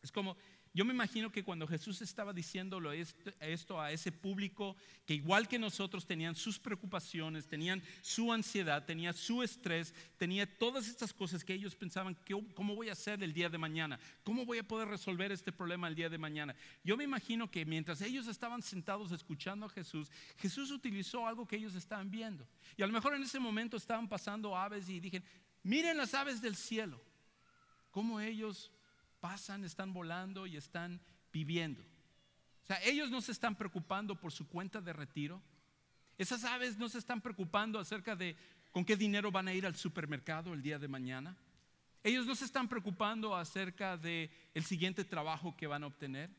Es 0.03 0.11
como 0.11 0.37
yo 0.71 0.85
me 0.85 0.93
imagino 0.93 1.31
que 1.31 1.43
cuando 1.43 1.67
Jesús 1.67 2.01
estaba 2.01 2.31
diciéndolo 2.31 2.91
esto, 2.91 3.81
a 3.81 3.91
ese 3.91 4.11
público 4.11 4.75
que 5.05 5.15
igual 5.15 5.47
que 5.47 5.57
nosotros 5.57 6.05
tenían 6.05 6.35
sus 6.35 6.59
preocupaciones, 6.59 7.47
tenían 7.47 7.81
su 8.01 8.31
ansiedad, 8.31 8.85
tenía 8.85 9.11
su 9.13 9.41
estrés, 9.41 9.95
tenía 10.17 10.45
todas 10.57 10.87
estas 10.87 11.11
cosas 11.11 11.43
que 11.43 11.55
ellos 11.55 11.75
pensaban, 11.75 12.15
¿cómo 12.53 12.75
voy 12.75 12.89
a 12.89 12.93
hacer 12.93 13.23
el 13.23 13.33
día 13.33 13.49
de 13.49 13.57
mañana? 13.57 13.99
¿Cómo 14.23 14.45
voy 14.45 14.59
a 14.59 14.67
poder 14.67 14.87
resolver 14.87 15.31
este 15.31 15.51
problema 15.51 15.87
el 15.87 15.95
día 15.95 16.09
de 16.09 16.19
mañana? 16.19 16.55
Yo 16.83 16.95
me 16.95 17.03
imagino 17.03 17.49
que 17.49 17.65
mientras 17.65 18.01
ellos 18.01 18.27
estaban 18.27 18.61
sentados 18.61 19.11
escuchando 19.11 19.65
a 19.65 19.69
Jesús, 19.69 20.11
Jesús 20.37 20.69
utilizó 20.69 21.25
algo 21.25 21.47
que 21.47 21.55
ellos 21.55 21.73
estaban 21.73 22.11
viendo. 22.11 22.47
Y 22.77 22.83
a 22.83 22.87
lo 22.87 22.93
mejor 22.93 23.15
en 23.15 23.23
ese 23.23 23.39
momento 23.39 23.75
estaban 23.75 24.07
pasando 24.07 24.55
aves 24.55 24.87
y 24.87 24.99
dijeron, 24.99 25.27
miren 25.63 25.97
las 25.97 26.13
aves 26.13 26.43
del 26.43 26.55
cielo, 26.55 27.01
cómo 27.89 28.19
ellos 28.19 28.71
pasan, 29.19 29.63
están 29.63 29.93
volando 29.93 30.47
y 30.47 30.57
están 30.57 31.01
viviendo. 31.31 31.81
O 32.63 32.65
sea, 32.65 32.81
ellos 32.83 33.09
no 33.09 33.21
se 33.21 33.31
están 33.31 33.55
preocupando 33.55 34.15
por 34.15 34.31
su 34.31 34.47
cuenta 34.47 34.81
de 34.81 34.93
retiro. 34.93 35.41
Esas 36.17 36.43
aves 36.43 36.77
no 36.77 36.89
se 36.89 36.99
están 36.99 37.21
preocupando 37.21 37.79
acerca 37.79 38.15
de 38.15 38.35
con 38.71 38.85
qué 38.85 38.95
dinero 38.95 39.31
van 39.31 39.47
a 39.47 39.53
ir 39.53 39.65
al 39.65 39.75
supermercado 39.75 40.53
el 40.53 40.61
día 40.61 40.77
de 40.77 40.87
mañana. 40.87 41.37
Ellos 42.03 42.25
no 42.25 42.35
se 42.35 42.45
están 42.45 42.67
preocupando 42.67 43.35
acerca 43.35 43.97
de 43.97 44.31
el 44.53 44.63
siguiente 44.63 45.03
trabajo 45.03 45.55
que 45.57 45.67
van 45.67 45.83
a 45.83 45.87
obtener. 45.87 46.29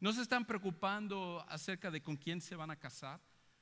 No 0.00 0.12
se 0.12 0.22
están 0.22 0.44
preocupando 0.44 1.44
acerca 1.48 1.90
de 1.90 2.02
con 2.02 2.16
quién 2.16 2.40
se 2.40 2.56
van 2.56 2.70
a 2.70 2.78
casar. 2.78 3.20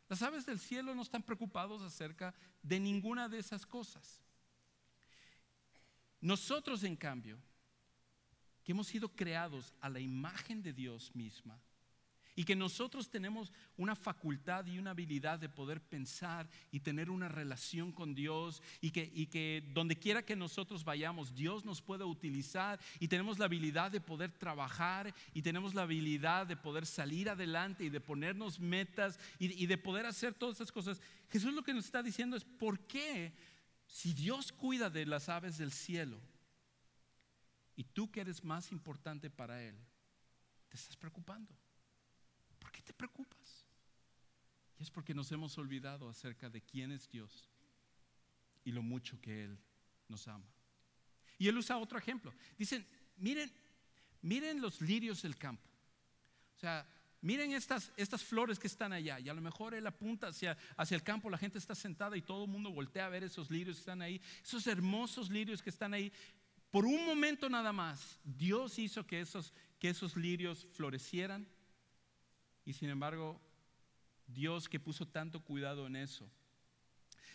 Las 0.09 0.23
aves 0.23 0.45
del 0.45 0.59
cielo 0.59 0.95
no 0.95 1.03
están 1.03 1.23
preocupados 1.23 1.83
acerca 1.83 2.35
de 2.63 2.81
ninguna 2.81 3.29
de 3.29 3.39
esas 3.39 3.65
cosas. 3.65 4.21
Nosotros, 6.21 6.85
en 6.85 6.97
cambio, 6.97 7.39
que 8.65 8.73
hemos 8.73 8.87
sido 8.87 9.09
creados 9.09 9.73
a 9.81 9.89
la 9.89 10.01
imagen 10.01 10.63
de 10.63 10.73
Dios 10.73 11.15
misma 11.15 11.61
y 12.35 12.45
que 12.45 12.57
nosotros 12.57 13.11
tenemos 13.11 13.53
una 13.77 13.95
facultad 13.95 14.67
y 14.67 14.79
una 14.79 14.93
habilidad 14.93 15.39
de 15.39 15.49
poder 15.49 15.81
pensar 15.81 16.49
y 16.71 16.81
tener 16.81 17.11
una 17.11 17.29
relación 17.29 17.93
con 17.93 18.15
Dios 18.15 18.63
y 18.81 18.91
que, 18.91 19.11
y 19.15 19.27
que 19.27 19.63
donde 19.75 19.97
quiera 19.97 20.25
que 20.25 20.37
nosotros 20.37 20.85
vayamos, 20.85 21.35
Dios 21.35 21.65
nos 21.65 21.83
pueda 21.83 22.07
utilizar 22.07 22.81
y 22.99 23.09
tenemos 23.09 23.39
la 23.39 23.45
habilidad 23.47 23.91
de 23.91 24.01
poder 24.01 24.33
trabajar 24.33 25.15
y 25.35 25.43
tenemos 25.43 25.75
la 25.75 25.83
habilidad 25.83 26.47
de 26.47 26.57
poder 26.57 26.87
salir 26.87 27.29
adelante 27.29 27.85
y 27.85 27.91
de 27.91 28.01
ponernos 28.01 28.59
metas 28.59 29.19
y, 29.39 29.63
y 29.63 29.67
de 29.67 29.79
poder 29.79 30.07
hacer 30.07 30.33
todas 30.35 30.57
esas 30.57 30.73
cosas. 30.73 31.01
Jesús 31.29 31.53
lo 31.53 31.63
que 31.63 31.75
nos 31.75 31.85
está 31.85 32.03
diciendo 32.03 32.37
es, 32.37 32.45
¿por 32.45 32.81
qué 32.87 33.33
si 33.87 34.15
Dios 34.15 34.53
cuida 34.53 34.89
de 34.89 35.05
las 35.05 35.29
aves 35.29 35.59
del 35.59 35.73
cielo? 35.73 36.19
Y 37.77 37.85
tú 37.85 38.11
que 38.11 38.21
eres 38.21 38.45
más 38.45 38.73
importante 38.73 39.31
para 39.31 39.63
Él, 39.63 39.77
te 40.69 40.77
estás 40.77 40.97
preocupando. 40.97 41.55
¿Por 42.59 42.71
qué 42.71 42.83
te 42.83 42.93
preocupas? 42.93 43.67
Y 44.79 44.83
es 44.83 44.91
porque 44.91 45.15
nos 45.15 45.31
hemos 45.33 45.57
olvidado 45.59 46.09
acerca 46.09 46.49
de 46.51 46.63
quién 46.63 46.93
es 46.93 47.09
Dios 47.09 47.51
y 48.65 48.73
lo 48.73 48.83
mucho 48.83 49.21
que 49.21 49.45
Él 49.45 49.59
nos 50.09 50.27
ama. 50.29 50.47
Y 51.39 51.49
Él 51.49 51.59
usa 51.59 51.79
otro 51.79 51.99
ejemplo. 51.99 52.33
Dicen, 52.57 52.87
miren, 53.17 53.53
miren 54.21 54.61
los 54.61 54.81
lirios 54.81 55.23
del 55.23 55.37
campo. 55.37 55.69
O 56.57 56.59
sea, 56.59 56.87
miren 57.21 57.53
estas, 57.53 57.93
estas 57.97 58.23
flores 58.23 58.59
que 58.59 58.67
están 58.67 58.93
allá. 58.93 59.19
Y 59.19 59.29
a 59.29 59.35
lo 59.35 59.41
mejor 59.41 59.75
Él 59.75 59.87
apunta 59.87 60.29
hacia, 60.29 60.57
hacia 60.77 60.95
el 60.95 61.03
campo, 61.03 61.31
la 61.31 61.39
gente 61.39 61.59
está 61.59 61.75
sentada 61.75 62.17
y 62.17 62.23
todo 62.23 62.45
el 62.45 62.51
mundo 62.51 62.71
voltea 62.71 63.07
a 63.07 63.09
ver 63.09 63.25
esos 63.25 63.51
lirios 63.51 63.77
que 63.77 63.81
están 63.81 64.03
ahí. 64.03 64.21
Esos 64.43 64.67
hermosos 64.67 65.31
lirios 65.31 65.63
que 65.63 65.71
están 65.71 65.95
ahí. 65.95 66.13
Por 66.73 66.87
un 66.87 67.05
momento 67.05 67.51
nada 67.51 67.71
más, 67.71 68.19
Dios 68.25 68.79
hizo 68.79 69.07
que 69.07 69.21
esos, 69.21 69.53
que 69.79 69.91
esos 69.91 70.17
lirios 70.17 70.67
florecieran 70.73 71.47
y 72.65 72.73
sin 72.73 72.89
embargo, 72.89 73.39
Dios 74.27 74.71
que 74.71 74.81
puso 74.81 75.07
tanto 75.07 75.45
cuidado 75.45 75.87
en 75.87 75.97
eso, 75.97 76.31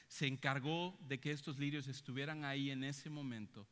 se 0.08 0.26
encargó 0.26 0.98
de 1.02 1.20
que 1.20 1.30
estos 1.30 1.60
lirios 1.60 1.88
estuvieran 1.88 2.46
ahí 2.46 2.72
en 2.72 2.84
ese 2.84 3.12
momento, 3.12 3.68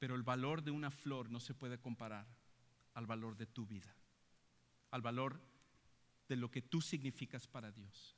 pero 0.00 0.16
el 0.16 0.24
valor 0.24 0.64
de 0.64 0.72
una 0.72 0.90
flor 0.90 1.30
no 1.30 1.38
se 1.38 1.54
puede 1.54 1.78
comparar 1.78 2.26
al 2.94 3.06
valor 3.06 3.36
de 3.36 3.46
tu 3.46 3.64
vida, 3.64 3.94
al 4.90 5.02
valor 5.02 5.40
de 6.28 6.34
lo 6.34 6.50
que 6.50 6.62
tú 6.62 6.82
significas 6.82 7.46
para 7.46 7.70
Dios. 7.70 8.16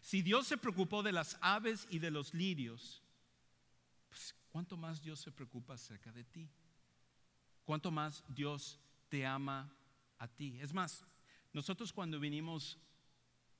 Si 0.00 0.22
Dios 0.22 0.46
se 0.46 0.56
preocupó 0.56 1.02
de 1.02 1.12
las 1.12 1.36
aves 1.42 1.86
y 1.90 1.98
de 1.98 2.10
los 2.10 2.32
lirios, 2.32 3.03
pues 4.14 4.32
¿cuánto 4.48 4.76
más 4.76 5.02
Dios 5.02 5.18
se 5.18 5.32
preocupa 5.32 5.74
acerca 5.74 6.12
de 6.12 6.22
ti? 6.22 6.48
¿Cuánto 7.64 7.90
más 7.90 8.22
Dios 8.28 8.78
te 9.08 9.26
ama 9.26 9.74
a 10.18 10.28
ti? 10.28 10.56
Es 10.60 10.72
más, 10.72 11.02
nosotros 11.52 11.92
cuando 11.92 12.20
vinimos 12.20 12.78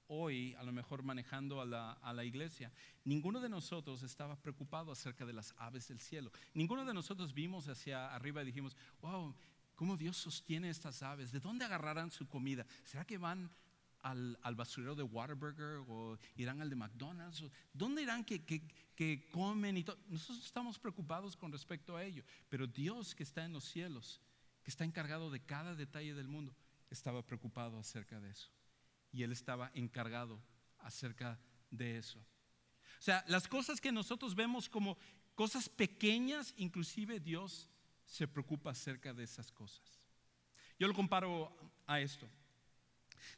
hoy, 0.06 0.54
a 0.54 0.62
lo 0.62 0.70
mejor 0.70 1.02
manejando 1.02 1.60
a 1.60 1.64
la, 1.64 1.94
a 1.94 2.12
la, 2.12 2.22
iglesia, 2.22 2.70
ninguno 3.02 3.40
de 3.40 3.48
nosotros 3.48 4.04
estaba 4.04 4.36
preocupado 4.36 4.92
acerca 4.92 5.26
de 5.26 5.32
las 5.32 5.52
aves 5.58 5.88
del 5.88 5.98
cielo. 5.98 6.30
Ninguno 6.52 6.84
de 6.84 6.94
nosotros 6.94 7.34
vimos 7.34 7.66
hacia 7.66 8.14
arriba 8.14 8.42
y 8.42 8.46
dijimos, 8.46 8.76
wow, 9.00 9.34
¿cómo 9.74 9.96
Dios 9.96 10.16
sostiene 10.16 10.70
estas 10.70 11.02
aves? 11.02 11.32
¿De 11.32 11.40
dónde 11.40 11.64
agarrarán 11.64 12.12
su 12.12 12.28
comida? 12.28 12.64
¿Será 12.84 13.04
que 13.04 13.18
van 13.18 13.50
al, 14.04 14.38
al 14.42 14.54
basurero 14.54 14.94
de 14.94 15.02
Waterburger 15.02 15.82
o 15.88 16.18
irán 16.36 16.60
al 16.60 16.70
de 16.70 16.76
McDonald's? 16.76 17.42
¿Dónde 17.72 18.02
irán 18.02 18.24
que, 18.24 18.44
que, 18.44 18.68
que 18.94 19.28
comen 19.30 19.76
y 19.78 19.82
todo? 19.82 19.98
Nosotros 20.08 20.44
estamos 20.44 20.78
preocupados 20.78 21.36
con 21.36 21.50
respecto 21.50 21.96
a 21.96 22.04
ello, 22.04 22.22
pero 22.48 22.66
Dios 22.66 23.14
que 23.14 23.22
está 23.22 23.44
en 23.44 23.52
los 23.52 23.64
cielos, 23.64 24.20
que 24.62 24.70
está 24.70 24.84
encargado 24.84 25.30
de 25.30 25.40
cada 25.40 25.74
detalle 25.74 26.14
del 26.14 26.28
mundo, 26.28 26.54
estaba 26.90 27.26
preocupado 27.26 27.78
acerca 27.78 28.20
de 28.20 28.30
eso. 28.30 28.50
Y 29.10 29.22
Él 29.22 29.32
estaba 29.32 29.70
encargado 29.74 30.40
acerca 30.78 31.40
de 31.70 31.98
eso. 31.98 32.18
O 32.18 33.02
sea, 33.02 33.24
las 33.26 33.48
cosas 33.48 33.80
que 33.80 33.90
nosotros 33.90 34.34
vemos 34.34 34.68
como 34.68 34.98
cosas 35.34 35.68
pequeñas, 35.68 36.54
inclusive 36.56 37.20
Dios 37.20 37.68
se 38.04 38.28
preocupa 38.28 38.70
acerca 38.70 39.14
de 39.14 39.24
esas 39.24 39.50
cosas. 39.50 40.00
Yo 40.78 40.88
lo 40.88 40.94
comparo 40.94 41.54
a 41.86 42.00
esto. 42.00 42.28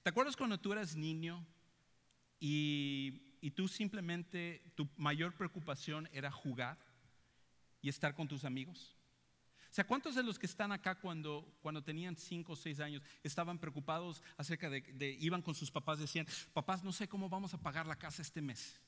¿Te 0.03 0.11
acuerdas 0.11 0.37
cuando 0.37 0.59
tú 0.59 0.73
eras 0.73 0.97
niño 0.97 1.45
y, 2.39 3.23
tú 3.55 3.69
simplemente, 3.69 4.63
tu 4.75 4.89
mayor 4.97 5.35
preocupación 5.35 6.09
era 6.13 6.31
jugar 6.31 6.79
y 7.81 7.89
estar 7.89 8.15
con 8.15 8.29
tus 8.29 8.45
amigos? 8.45 8.97
O 9.71 9.75
sea, 9.77 9.87
¿cuántos 9.87 10.15
de 10.15 10.23
los 10.23 10.39
que 10.39 10.47
están 10.47 10.73
acá 10.73 10.95
cuando, 10.95 11.57
cuando 11.61 11.83
tenían 11.83 12.17
5 12.17 12.53
o 12.53 12.57
6 12.57 12.81
años 12.81 13.03
estaban 13.23 13.59
preocupados 13.59 14.23
acerca 14.37 14.71
de, 14.71 14.81
de, 14.81 15.11
iban 15.21 15.43
con 15.43 15.55
sus 15.55 15.71
papás, 15.71 15.99
decían, 15.99 16.27
papás, 16.53 16.83
no 16.83 16.93
sé 16.93 17.09
cómo 17.09 17.29
vamos 17.29 17.53
a 17.53 17.59
pagar 17.59 17.87
la 17.87 17.97
casa 17.97 18.23
este 18.23 18.41
mes, 18.41 18.81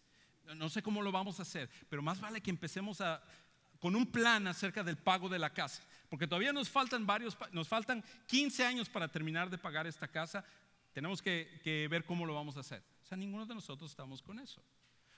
no 0.57 0.69
sé 0.69 0.83
cómo 0.83 1.03
lo 1.03 1.13
vamos 1.13 1.39
a 1.39 1.43
hacer, 1.43 1.69
pero 1.89 2.01
más 2.01 2.21
vale 2.21 2.41
que 2.41 2.51
empecemos 2.51 3.01
a, 3.01 3.23
con 3.79 3.95
un 3.95 4.11
plan 4.11 4.47
acerca 4.47 4.83
del 4.83 4.97
pago 4.97 5.29
de 5.29 5.39
la 5.39 5.51
casa, 5.51 5.83
porque 6.09 6.27
todavía 6.27 6.53
nos 6.53 6.69
faltan 6.69 7.07
varios, 7.07 7.37
nos 7.53 7.69
faltan 7.69 8.05
15 8.27 8.65
años 8.65 8.89
para 8.89 9.09
terminar 9.09 9.51
de 9.51 9.59
pagar 9.59 9.87
esta 9.87 10.09
casa, 10.09 10.45
tenemos 10.93 11.23
que, 11.23 11.89
ver 11.91 12.05
cómo 12.05 12.27
lo 12.27 12.35
vamos 12.35 12.57
a 12.57 12.61
hacer. 12.61 12.83
O 13.03 13.07
sea, 13.07 13.17
ninguno 13.17 13.47
de 13.47 13.55
nosotros 13.55 13.91
estamos 13.91 14.23
con 14.23 14.39
eso. 14.39 14.63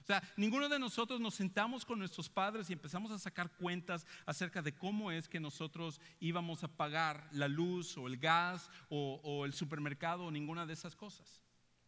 O 0.01 0.05
sea, 0.05 0.23
ninguno 0.37 0.69
de 0.69 0.79
nosotros 0.79 1.21
nos 1.21 1.35
sentamos 1.35 1.85
con 1.85 1.99
nuestros 1.99 2.29
padres 2.29 2.69
y 2.71 2.73
empezamos 2.73 3.13
a 3.13 3.19
sacar 3.19 3.51
cuentas 3.57 4.07
acerca 4.27 4.63
de 4.63 4.75
cómo 4.75 5.13
es 5.13 5.29
que 5.29 5.39
nosotros 5.39 6.01
íbamos 6.19 6.65
a 6.65 6.69
pagar 6.69 7.29
la 7.33 7.49
luz 7.49 7.97
o 7.97 8.07
el 8.07 8.17
gas 8.17 8.71
o, 8.89 9.21
o 9.23 9.45
el 9.45 9.53
supermercado 9.53 10.25
o 10.25 10.31
ninguna 10.31 10.67
de 10.67 10.73
esas 10.73 10.97
cosas. 10.97 11.41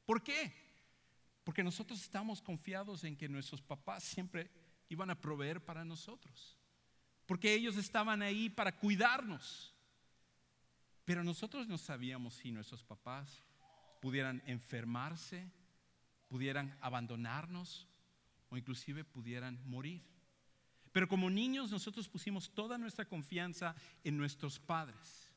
¿Por 0.05 0.23
qué? 0.23 0.53
Porque 1.43 1.65
nosotros 1.65 2.01
estamos 2.01 2.43
confiados 2.43 3.03
en 3.05 3.17
que 3.17 3.29
nuestros 3.29 3.63
papás 3.63 4.05
siempre 4.05 4.51
iban 4.89 5.11
a 5.11 5.21
proveer 5.21 5.65
para 5.65 5.85
nosotros. 5.85 6.57
Porque 7.27 7.55
ellos 7.55 7.77
estaban 7.77 8.23
ahí 8.23 8.51
para 8.51 8.77
cuidarnos. 8.77 9.75
Pero 11.05 11.25
nosotros 11.25 11.67
no 11.67 11.79
sabíamos 11.79 12.35
si 12.35 12.53
nuestros 12.53 12.85
papás 12.85 13.43
pudieran 14.03 14.43
enfermarse, 14.47 15.49
pudieran 16.27 16.77
abandonarnos 16.81 17.87
o 18.49 18.57
inclusive 18.57 19.05
pudieran 19.05 19.61
morir. 19.65 20.03
Pero 20.91 21.07
como 21.07 21.31
niños 21.31 21.71
nosotros 21.71 22.09
pusimos 22.09 22.51
toda 22.53 22.77
nuestra 22.79 23.05
confianza 23.05 23.77
en 24.03 24.17
nuestros 24.17 24.59
padres 24.59 25.31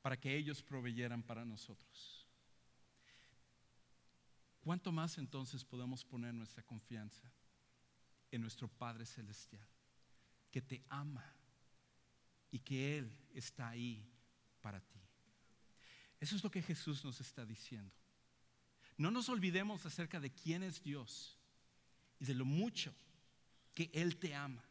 para 0.00 0.18
que 0.18 0.34
ellos 0.34 0.62
proveyeran 0.62 1.22
para 1.22 1.44
nosotros. 1.44 2.26
¿Cuánto 4.60 4.90
más 4.90 5.18
entonces 5.18 5.62
podemos 5.62 6.06
poner 6.06 6.32
nuestra 6.32 6.62
confianza 6.62 7.30
en 8.30 8.40
nuestro 8.40 8.66
Padre 8.68 9.04
Celestial, 9.04 9.68
que 10.50 10.62
te 10.62 10.82
ama 10.88 11.24
y 12.50 12.60
que 12.60 12.96
Él 12.96 13.12
está 13.34 13.68
ahí 13.68 14.10
para 14.62 14.80
ti? 14.80 15.07
Eso 16.20 16.36
es 16.36 16.42
lo 16.42 16.50
que 16.50 16.62
Jesús 16.62 17.04
nos 17.04 17.20
está 17.20 17.44
diciendo. 17.44 17.94
No 18.96 19.10
nos 19.10 19.28
olvidemos 19.28 19.86
acerca 19.86 20.18
de 20.18 20.32
quién 20.32 20.62
es 20.62 20.82
Dios 20.82 21.38
y 22.18 22.24
de 22.24 22.34
lo 22.34 22.44
mucho 22.44 22.92
que 23.74 23.90
Él 23.92 24.16
te 24.16 24.34
ama. 24.34 24.64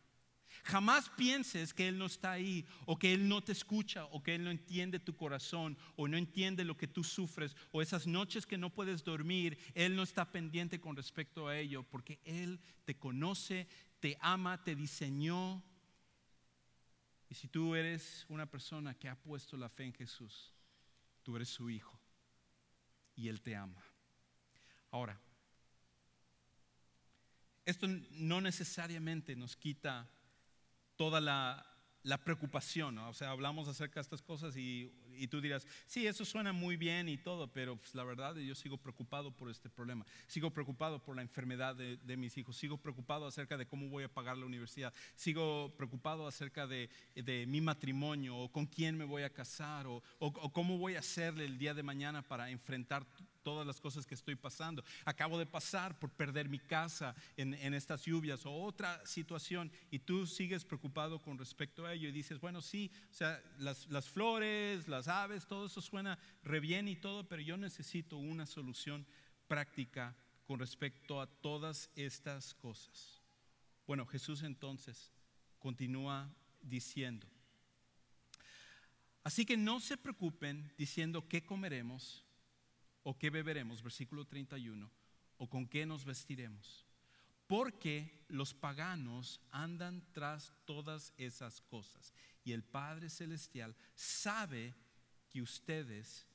Jamás 0.64 1.10
pienses 1.10 1.74
que 1.74 1.88
Él 1.88 1.98
no 1.98 2.08
está 2.08 2.34
ahí 2.34 2.66
o 2.86 2.98
que 2.98 3.14
Él 3.14 3.30
no 3.30 3.42
te 3.42 3.54
escucha 3.54 4.06
o 4.06 4.22
que 4.22 4.36
Él 4.36 4.44
no 4.44 4.52
entiende 4.52 5.00
tu 5.00 5.16
corazón 5.16 5.78
o 5.96 6.08
no 6.08 6.18
entiende 6.18 6.66
lo 6.66 6.76
que 6.76 6.88
tú 6.88 7.04
sufres 7.04 7.56
o 7.72 7.82
esas 7.82 8.08
noches 8.08 8.46
que 8.46 8.58
no 8.58 8.74
puedes 8.74 9.04
dormir, 9.04 9.58
Él 9.76 9.96
no 9.96 10.04
está 10.04 10.30
pendiente 10.30 10.82
con 10.82 10.96
respecto 10.96 11.48
a 11.48 11.58
ello 11.58 11.84
porque 11.84 12.20
Él 12.26 12.60
te 12.84 12.98
conoce, 12.98 13.68
te 14.00 14.18
ama, 14.20 14.62
te 14.64 14.76
diseñó. 14.76 15.64
Y 17.30 17.36
si 17.36 17.48
tú 17.48 17.76
eres 17.76 18.26
una 18.30 18.46
persona 18.46 18.94
que 18.94 19.10
ha 19.10 19.16
puesto 19.16 19.56
la 19.58 19.70
fe 19.70 19.86
en 19.86 19.94
Jesús, 19.94 20.54
tú 21.28 21.36
eres 21.36 21.50
su 21.50 21.70
hijo 21.70 22.00
y 23.14 23.28
Él 23.28 23.42
te 23.42 23.54
ama. 23.54 23.84
Ahora, 24.92 25.20
esto 27.66 27.86
no 28.12 28.40
necesariamente 28.40 29.36
nos 29.36 29.58
quita 29.58 30.10
toda 30.96 31.20
la, 31.20 31.68
preocupación, 32.24 32.98
o 33.00 33.14
sea, 33.14 33.32
hablamos 33.32 33.68
acerca 33.68 33.96
de 33.96 34.04
estas 34.04 34.22
cosas 34.22 34.56
y, 34.56 34.90
tú 35.26 35.42
dirás, 35.42 35.66
sí, 35.88 36.06
eso 36.06 36.24
suena 36.24 36.54
muy 36.54 36.78
bien 36.78 37.10
y 37.10 37.18
todo, 37.18 37.52
pero 37.52 37.76
pues, 37.76 37.96
la 37.96 38.04
verdad 38.04 38.36
yo 38.36 38.54
sigo 38.54 38.78
preocupado 38.78 39.36
por 39.36 39.50
este 39.50 39.70
problema, 39.70 40.06
sigo 40.28 40.52
preocupado 40.52 41.02
por 41.02 41.16
la 41.16 41.24
enfermedad 41.24 41.76
de, 41.76 42.18
mis 42.18 42.38
hijos, 42.38 42.56
sigo 42.56 42.78
preocupado 42.78 43.26
acerca 43.26 43.58
de 43.58 43.66
cómo 43.66 43.90
voy 43.90 44.04
a 44.04 44.14
pagar 44.14 44.38
la 44.38 44.46
universidad, 44.46 44.94
sigo 45.16 45.74
preocupado 45.76 46.28
acerca 46.28 46.68
de, 46.68 46.90
mi 47.48 47.62
matrimonio 47.62 48.38
o 48.38 48.52
con 48.52 48.68
quién 48.68 48.96
me 48.96 49.06
voy 49.06 49.24
a 49.24 49.34
casar 49.34 49.88
o, 49.88 50.04
o 50.20 50.54
cómo 50.54 50.78
voy 50.78 50.96
a 50.96 51.00
hacerle 51.00 51.46
el 51.46 51.58
día 51.58 51.74
de 51.74 51.82
mañana 51.82 52.22
para 52.22 52.52
enfrentar 52.52 53.08
todas 53.44 53.66
las 53.66 53.80
cosas 53.80 54.06
que 54.06 54.16
estoy 54.16 54.36
pasando. 54.36 54.84
Acabo 55.06 55.38
de 55.38 55.46
pasar 55.46 55.98
por 56.00 56.12
perder 56.12 56.50
mi 56.50 56.60
casa 56.60 57.16
en, 57.36 57.54
estas 57.74 58.04
lluvias 58.06 58.46
o 58.46 58.54
otra 58.54 59.06
situación 59.06 59.72
y 59.92 60.00
tú 60.00 60.26
sigues 60.28 60.66
preocupado 60.66 61.20
con 61.20 61.38
respecto 61.38 61.86
a 61.86 61.94
ello 61.94 62.10
y 62.10 62.12
dices, 62.12 62.40
bueno, 62.40 62.62
sí, 62.62 62.92
o 63.10 63.14
sea, 63.14 63.42
las, 63.58 63.88
las 63.88 64.10
flores, 64.10 64.88
las 64.88 65.08
aves, 65.08 65.48
todo 65.48 65.68
eso 65.68 65.82
suena 65.82 66.18
re 66.44 66.60
bien 66.60 66.88
y 66.88 66.96
todo, 66.96 67.28
pero 67.28 67.42
yo 67.42 67.58
necesito 67.58 68.18
una 68.18 68.46
solución 68.46 69.06
práctica 69.48 70.16
con 70.46 70.60
respecto 70.60 71.22
a 71.22 71.28
todas 71.28 71.90
estas 71.96 72.54
cosas. 72.56 73.22
Bueno, 73.86 74.06
Jesús 74.06 74.44
entonces 74.44 75.14
continúa 75.60 76.34
diciendo, 76.62 77.28
así 79.24 79.46
que 79.46 79.58
no 79.58 79.80
se 79.80 79.98
preocupen 79.98 80.74
diciendo 80.78 81.28
qué 81.28 81.46
comeremos 81.46 82.27
o 83.08 83.18
qué 83.18 83.30
beberemos, 83.30 83.82
versículo 83.82 84.26
31, 84.26 84.92
o 85.38 85.50
con 85.50 85.66
qué 85.66 85.86
nos 85.86 86.04
vestiremos. 86.04 86.86
Porque 87.48 88.26
los 88.28 88.54
paganos 88.54 89.40
andan 89.50 90.04
tras 90.12 90.52
todas 90.66 91.14
esas 91.16 91.62
cosas 91.62 92.14
y 92.44 92.52
el 92.52 92.66
Padre 92.66 93.10
Celestial 93.10 93.78
sabe 93.96 94.76
que 95.30 95.42
ustedes 95.42 96.28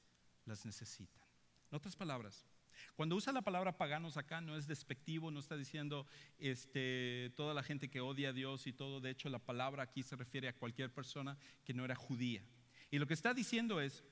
las 0.47 0.65
necesitan. 0.65 1.23
En 1.71 1.77
otras 1.77 1.95
palabras, 1.95 2.47
cuando 2.95 3.17
usa 3.17 3.35
la 3.35 3.43
palabra 3.43 3.77
paganos 3.77 4.17
acá 4.17 4.41
no 4.41 4.57
es 4.57 4.67
despectivo, 4.67 5.31
no 5.31 5.41
está 5.41 5.59
diciendo 5.59 6.07
este, 6.39 7.35
toda 7.37 7.53
la 7.53 7.63
gente 7.63 7.91
que 7.91 8.01
odia 8.01 8.31
a 8.31 8.33
Dios 8.33 8.67
y 8.67 8.73
todo. 8.73 8.99
De 9.03 9.11
hecho, 9.11 9.29
la 9.29 9.41
palabra 9.41 9.83
aquí 9.83 10.03
se 10.03 10.17
refiere 10.17 10.49
a 10.49 10.57
cualquier 10.57 10.91
persona 10.91 11.37
que 11.67 11.75
no 11.75 11.85
era 11.85 11.97
judía. 11.97 12.43
Y 12.91 12.99
lo 12.99 13.07
que 13.07 13.13
está 13.13 13.35
diciendo 13.35 13.79
es, 13.79 14.03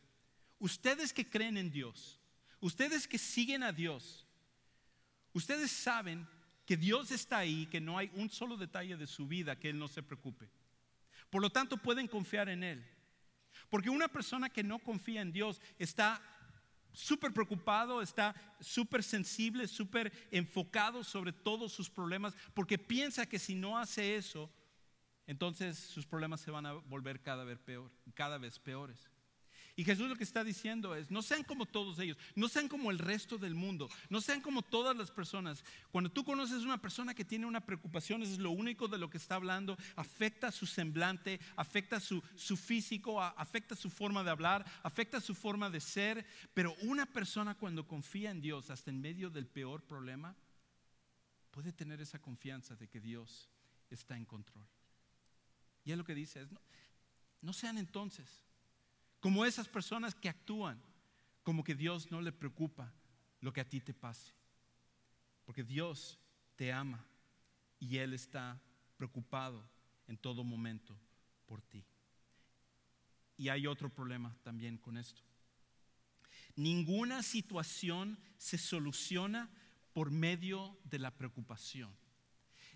ustedes 0.58 1.14
que 1.14 1.24
creen 1.24 1.56
en 1.56 1.70
Dios, 1.70 2.19
Ustedes 2.60 3.08
que 3.08 3.18
siguen 3.18 3.62
a 3.62 3.72
Dios, 3.72 4.26
ustedes 5.32 5.70
saben 5.70 6.26
que 6.66 6.76
Dios 6.76 7.10
está 7.10 7.38
ahí, 7.38 7.66
que 7.66 7.80
no 7.80 7.98
hay 7.98 8.10
un 8.14 8.30
solo 8.30 8.56
detalle 8.56 8.96
de 8.96 9.06
su 9.06 9.26
vida 9.26 9.58
que 9.58 9.70
Él 9.70 9.78
no 9.78 9.88
se 9.88 10.02
preocupe. 10.02 10.50
Por 11.30 11.42
lo 11.42 11.50
tanto, 11.50 11.76
pueden 11.76 12.06
confiar 12.06 12.48
en 12.48 12.62
Él. 12.62 12.86
Porque 13.68 13.90
una 13.90 14.08
persona 14.08 14.50
que 14.50 14.62
no 14.62 14.78
confía 14.78 15.22
en 15.22 15.32
Dios 15.32 15.60
está 15.78 16.22
súper 16.92 17.32
preocupado, 17.32 18.02
está 18.02 18.34
súper 18.60 19.02
sensible, 19.02 19.66
súper 19.68 20.12
enfocado 20.30 21.04
sobre 21.04 21.32
todos 21.32 21.72
sus 21.72 21.88
problemas, 21.88 22.34
porque 22.54 22.78
piensa 22.78 23.26
que 23.26 23.38
si 23.38 23.54
no 23.54 23.78
hace 23.78 24.16
eso, 24.16 24.52
entonces 25.26 25.78
sus 25.78 26.06
problemas 26.06 26.40
se 26.40 26.50
van 26.50 26.66
a 26.66 26.72
volver 26.72 27.20
cada 27.22 27.44
vez, 27.44 27.58
peor, 27.58 27.90
cada 28.14 28.38
vez 28.38 28.58
peores. 28.58 29.08
Y 29.80 29.84
Jesús 29.84 30.10
lo 30.10 30.16
que 30.16 30.24
está 30.24 30.44
diciendo 30.44 30.94
es, 30.94 31.10
no 31.10 31.22
sean 31.22 31.42
como 31.42 31.64
todos 31.64 31.98
ellos, 32.00 32.18
no 32.34 32.50
sean 32.50 32.68
como 32.68 32.90
el 32.90 32.98
resto 32.98 33.38
del 33.38 33.54
mundo, 33.54 33.88
no 34.10 34.20
sean 34.20 34.42
como 34.42 34.60
todas 34.60 34.94
las 34.94 35.10
personas. 35.10 35.64
Cuando 35.90 36.12
tú 36.12 36.22
conoces 36.22 36.64
una 36.64 36.76
persona 36.76 37.14
que 37.14 37.24
tiene 37.24 37.46
una 37.46 37.64
preocupación, 37.64 38.22
es 38.22 38.38
lo 38.38 38.50
único 38.50 38.88
de 38.88 38.98
lo 38.98 39.08
que 39.08 39.16
está 39.16 39.36
hablando, 39.36 39.78
afecta 39.96 40.52
su 40.52 40.66
semblante, 40.66 41.40
afecta 41.56 41.98
su, 41.98 42.22
su 42.36 42.58
físico, 42.58 43.22
afecta 43.22 43.74
su 43.74 43.88
forma 43.88 44.22
de 44.22 44.28
hablar, 44.28 44.66
afecta 44.82 45.18
su 45.18 45.34
forma 45.34 45.70
de 45.70 45.80
ser. 45.80 46.26
Pero 46.52 46.76
una 46.82 47.06
persona 47.06 47.54
cuando 47.54 47.88
confía 47.88 48.30
en 48.32 48.42
Dios, 48.42 48.68
hasta 48.68 48.90
en 48.90 49.00
medio 49.00 49.30
del 49.30 49.46
peor 49.46 49.82
problema, 49.84 50.36
puede 51.50 51.72
tener 51.72 52.02
esa 52.02 52.18
confianza 52.18 52.76
de 52.76 52.86
que 52.86 53.00
Dios 53.00 53.48
está 53.88 54.14
en 54.14 54.26
control. 54.26 54.66
Y 55.86 55.92
es 55.92 55.96
lo 55.96 56.04
que 56.04 56.14
dice, 56.14 56.42
es, 56.42 56.50
no 57.40 57.54
sean 57.54 57.78
entonces 57.78 58.44
como 59.20 59.44
esas 59.44 59.68
personas 59.68 60.14
que 60.14 60.28
actúan 60.28 60.82
como 61.42 61.64
que 61.64 61.74
Dios 61.74 62.10
no 62.10 62.20
le 62.20 62.32
preocupa 62.32 62.92
lo 63.40 63.52
que 63.52 63.60
a 63.60 63.68
ti 63.68 63.80
te 63.80 63.94
pase. 63.94 64.32
Porque 65.44 65.64
Dios 65.64 66.18
te 66.56 66.72
ama 66.72 67.04
y 67.78 67.96
Él 67.96 68.12
está 68.12 68.60
preocupado 68.96 69.68
en 70.06 70.16
todo 70.16 70.44
momento 70.44 70.96
por 71.46 71.62
ti. 71.62 71.84
Y 73.36 73.48
hay 73.48 73.66
otro 73.66 73.92
problema 73.92 74.36
también 74.42 74.76
con 74.76 74.96
esto. 74.96 75.22
Ninguna 76.56 77.22
situación 77.22 78.18
se 78.36 78.58
soluciona 78.58 79.50
por 79.92 80.10
medio 80.10 80.78
de 80.84 80.98
la 80.98 81.10
preocupación. 81.10 81.96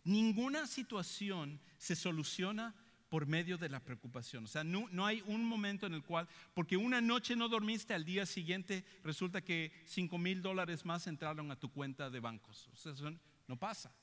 Ninguna 0.04 0.66
situación 0.66 1.61
se 1.76 1.94
soluciona 1.94 2.74
por 3.14 3.27
medio 3.27 3.57
de 3.57 3.68
la 3.68 3.79
preocupación. 3.79 4.42
O 4.42 4.48
sea, 4.48 4.64
no, 4.64 5.07
hay 5.07 5.22
un 5.29 5.44
momento 5.44 5.87
en 5.87 5.94
el 5.94 6.03
cual, 6.03 6.27
porque 6.53 6.77
una 6.77 7.00
noche 7.00 7.37
no 7.37 7.48
dormiste, 7.48 7.94
al 7.94 8.05
día 8.05 8.27
siguiente 8.27 8.85
resulta 9.05 9.40
que 9.40 9.70
5 9.85 10.18
mil 10.18 10.42
dólares 10.42 10.85
más 10.85 11.07
entraron 11.07 11.48
a 11.53 11.55
tu 11.55 11.70
cuenta 11.70 12.11
de 12.11 12.18
bancos. 12.18 12.68
O 12.72 12.74
sea, 12.74 12.90
eso 12.90 13.12
no 13.46 13.57
pasa. 13.57 13.94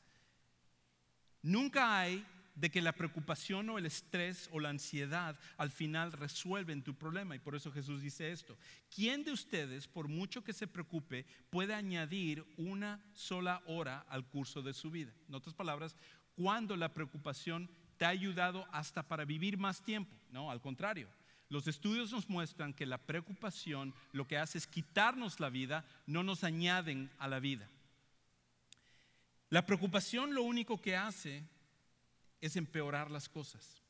Nunca 1.42 2.00
hay 2.00 2.26
de 2.56 2.72
que 2.72 2.82
la 2.82 2.94
preocupación 2.94 3.70
o 3.70 3.78
el 3.78 3.86
estrés 3.86 4.48
o 4.54 4.62
la 4.62 4.70
ansiedad 4.70 5.38
al 5.58 5.72
final 5.72 6.14
resuelven 6.14 6.82
tu 6.82 6.96
problema. 6.96 7.36
Y 7.36 7.40
por 7.40 7.54
eso 7.54 7.70
Jesús 7.70 8.02
dice 8.02 8.32
esto. 8.32 8.58
¿Quién 8.96 9.26
de 9.26 9.34
ustedes, 9.34 9.90
por 9.90 10.08
mucho 10.08 10.42
que 10.42 10.54
se 10.54 10.68
preocupe, 10.68 11.26
puede 11.50 11.74
añadir 11.74 12.46
una 12.56 13.04
sola 13.12 13.62
hora 13.66 14.06
al 14.08 14.26
curso 14.26 14.62
de 14.62 14.74
su 14.74 14.90
vida? 14.90 15.12
En 15.28 15.36
otras 15.36 15.54
palabras, 15.54 15.98
cuando 16.34 16.78
la 16.78 16.94
preocupación 16.94 17.70
te 18.02 18.06
ha 18.06 18.10
ayudado 18.10 18.68
hasta 18.72 19.04
para 19.04 19.26
vivir 19.26 19.60
más 19.60 19.84
tiempo. 19.84 20.12
No, 20.32 20.50
al 20.50 20.60
contrario. 20.60 21.08
Los 21.50 21.68
estudios 21.68 22.12
nos 22.12 22.28
muestran 22.28 22.74
que 22.74 22.88
la 22.88 22.98
preocupación 22.98 23.94
lo 24.12 24.26
que 24.26 24.40
hace 24.40 24.58
es 24.58 24.66
quitarnos 24.66 25.40
la 25.40 25.52
vida, 25.52 25.86
no 26.08 26.24
nos 26.24 26.44
añaden 26.44 27.12
a 27.20 27.28
la 27.28 27.40
vida. 27.40 27.70
La 29.52 29.68
preocupación 29.68 30.34
lo 30.34 30.42
único 30.42 30.82
que 30.82 30.98
hace 30.98 31.44
es 32.40 32.56
empeorar 32.56 33.12
las 33.12 33.30
cosas. 33.30 33.84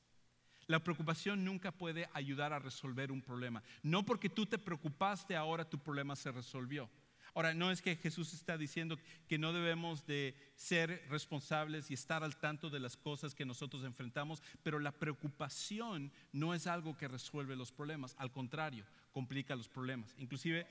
La 0.67 0.83
preocupación 0.83 1.45
nunca 1.45 1.71
puede 1.71 2.09
ayudar 2.11 2.51
a 2.51 2.59
resolver 2.59 3.13
un 3.13 3.21
problema. 3.21 3.63
No 3.81 4.03
porque 4.03 4.27
tú 4.27 4.45
te 4.45 4.57
preocupaste 4.57 5.37
ahora 5.37 5.63
tu 5.63 5.79
problema 5.79 6.17
se 6.17 6.33
resolvió. 6.33 6.89
Ahora, 7.33 7.53
no 7.53 7.71
es 7.71 7.81
que 7.81 7.95
Jesús 7.95 8.33
está 8.33 8.57
diciendo 8.57 8.97
que 9.27 9.37
no 9.37 9.53
debemos 9.53 10.05
de 10.05 10.35
ser 10.55 11.05
responsables 11.09 11.89
y 11.89 11.93
estar 11.93 12.23
al 12.23 12.35
tanto 12.37 12.69
de 12.69 12.79
las 12.79 12.97
cosas 12.97 13.33
que 13.33 13.45
nosotros 13.45 13.85
enfrentamos, 13.85 14.43
pero 14.63 14.79
la 14.79 14.91
preocupación 14.91 16.11
no 16.33 16.53
es 16.53 16.67
algo 16.67 16.97
que 16.97 17.07
resuelve 17.07 17.55
los 17.55 17.71
problemas, 17.71 18.15
al 18.17 18.31
contrario, 18.31 18.85
complica 19.13 19.55
los 19.55 19.69
problemas. 19.69 20.13
Inclusive, 20.17 20.67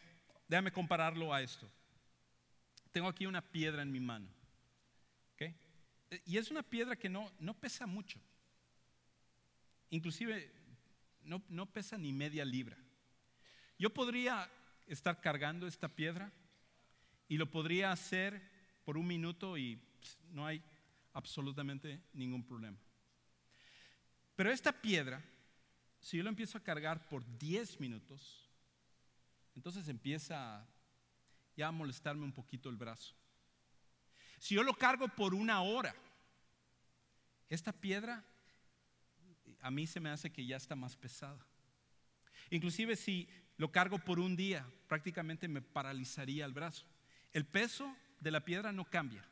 déjame 0.49 0.71
compararlo 0.71 1.33
a 1.33 1.41
esto. 1.41 1.71
Tengo 2.93 3.09
aquí 3.09 3.25
una 3.25 3.41
piedra 3.41 3.83
en 3.83 3.93
mi 3.93 4.01
mano. 4.01 4.29
Y 6.27 6.39
es 6.39 6.51
una 6.51 6.65
piedra 6.65 6.97
que 6.97 7.09
no, 7.09 7.31
no 7.39 7.55
pesa 7.55 7.87
mucho. 7.87 8.19
Inclusive 9.91 10.51
no, 11.23 11.43
no 11.49 11.67
pesa 11.67 11.97
ni 11.97 12.13
media 12.13 12.45
libra. 12.45 12.77
Yo 13.79 13.91
podría 13.91 14.51
estar 14.89 15.21
cargando 15.21 15.69
esta 15.69 15.89
piedra 15.89 16.33
y 17.31 17.39
lo 17.39 17.49
podría 17.49 17.93
hacer 17.93 18.43
por 18.85 18.99
un 18.99 19.07
minuto 19.07 19.57
y 19.57 19.77
pues, 19.77 20.19
no 20.33 20.45
hay 20.45 20.61
absolutamente 21.13 22.03
ningún 22.13 22.45
problema. 22.45 22.77
Pero 24.35 24.51
esta 24.51 24.73
piedra, 24.73 25.23
si 26.01 26.17
yo 26.17 26.25
lo 26.25 26.29
empiezo 26.29 26.59
a 26.59 26.65
cargar 26.65 27.09
por 27.09 27.25
10 27.39 27.79
minutos, 27.79 28.51
entonces 29.55 29.87
empieza 29.87 30.67
ya 31.57 31.69
a 31.69 31.73
molestarme 31.73 32.25
un 32.25 32.33
poquito 32.33 32.69
el 32.69 32.77
brazo. 32.77 33.15
Si 34.41 34.57
yo 34.57 34.65
lo 34.65 34.75
cargo 34.75 35.07
por 35.07 35.33
una 35.33 35.63
hora, 35.63 35.95
esta 37.49 37.73
piedra 37.73 38.25
a 39.61 39.71
mí 39.71 39.87
se 39.87 40.01
me 40.01 40.11
hace 40.11 40.33
que 40.33 40.45
ya 40.45 40.57
está 40.57 40.75
más 40.75 40.97
pesada. 40.97 41.47
Inclusive 42.51 42.97
si 42.97 43.29
lo 43.57 43.71
cargo 43.71 44.01
por 44.01 44.19
un 44.19 44.35
día, 44.35 44.67
prácticamente 44.89 45.47
me 45.47 45.63
paralizaría 45.63 46.45
el 46.45 46.53
brazo. 46.53 46.90
El 47.33 47.47
peso 47.47 47.97
de 48.21 48.31
la 48.31 48.45
piedra 48.45 48.73
no 48.73 48.85
cambia, 48.85 49.25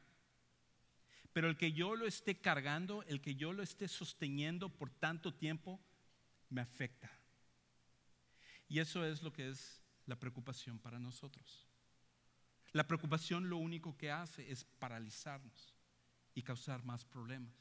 pero 1.32 1.48
el 1.48 1.56
que 1.56 1.72
yo 1.72 1.96
lo 1.96 2.06
esté 2.06 2.40
cargando, 2.40 3.02
el 3.04 3.20
que 3.20 3.34
yo 3.34 3.52
lo 3.52 3.62
esté 3.62 3.88
sosteniendo 3.88 4.68
por 4.68 4.90
tanto 4.90 5.34
tiempo, 5.34 5.80
me 6.50 6.60
afecta. 6.60 7.10
Y 8.68 8.80
eso 8.80 9.04
es 9.04 9.22
lo 9.22 9.32
que 9.32 9.48
es 9.48 9.82
la 10.06 10.16
preocupación 10.16 10.78
para 10.78 10.98
nosotros. 10.98 11.66
La 12.72 12.86
preocupación 12.86 13.48
lo 13.48 13.56
único 13.56 13.96
que 13.96 14.10
hace 14.10 14.50
es 14.50 14.64
paralizarnos 14.64 15.74
y 16.34 16.42
causar 16.42 16.84
más 16.84 17.04
problemas. 17.04 17.54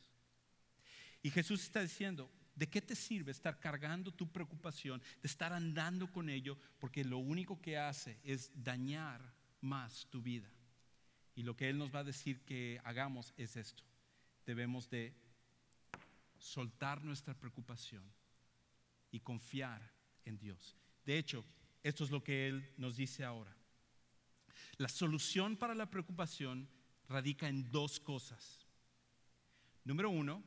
Y 1.23 1.31
Jesús 1.31 1.63
está 1.63 1.81
diciendo, 1.81 2.31
¿de 2.55 2.67
qué 2.67 2.81
te 2.81 2.95
sirve 2.95 3.31
estar 3.31 3.59
cargando 3.59 4.13
tu 4.13 4.31
preocupación, 4.31 5.01
de 5.21 5.27
estar 5.27 5.53
andando 5.53 6.11
con 6.11 6.29
ello? 6.29 6.57
Porque 6.79 7.03
lo 7.03 7.17
único 7.17 7.61
que 7.61 7.77
hace 7.77 8.19
es 8.23 8.51
dañar 8.53 9.36
más 9.61 10.07
tu 10.09 10.21
vida. 10.21 10.49
Y 11.35 11.43
lo 11.43 11.55
que 11.55 11.69
Él 11.69 11.77
nos 11.77 11.93
va 11.93 11.99
a 11.99 12.03
decir 12.03 12.41
que 12.41 12.81
hagamos 12.83 13.33
es 13.37 13.55
esto. 13.57 13.83
Debemos 14.45 14.89
de 14.89 15.13
soltar 16.37 17.03
nuestra 17.03 17.33
preocupación 17.33 18.03
y 19.11 19.19
confiar 19.19 19.91
en 20.25 20.37
Dios. 20.37 20.75
De 21.05 21.17
hecho, 21.17 21.45
esto 21.83 22.03
es 22.03 22.11
lo 22.11 22.23
que 22.23 22.47
Él 22.47 22.73
nos 22.77 22.97
dice 22.97 23.23
ahora. 23.23 23.55
La 24.77 24.89
solución 24.89 25.57
para 25.57 25.75
la 25.75 25.89
preocupación 25.89 26.69
radica 27.07 27.47
en 27.47 27.71
dos 27.71 27.99
cosas. 27.99 28.65
Número 29.83 30.09
uno, 30.09 30.43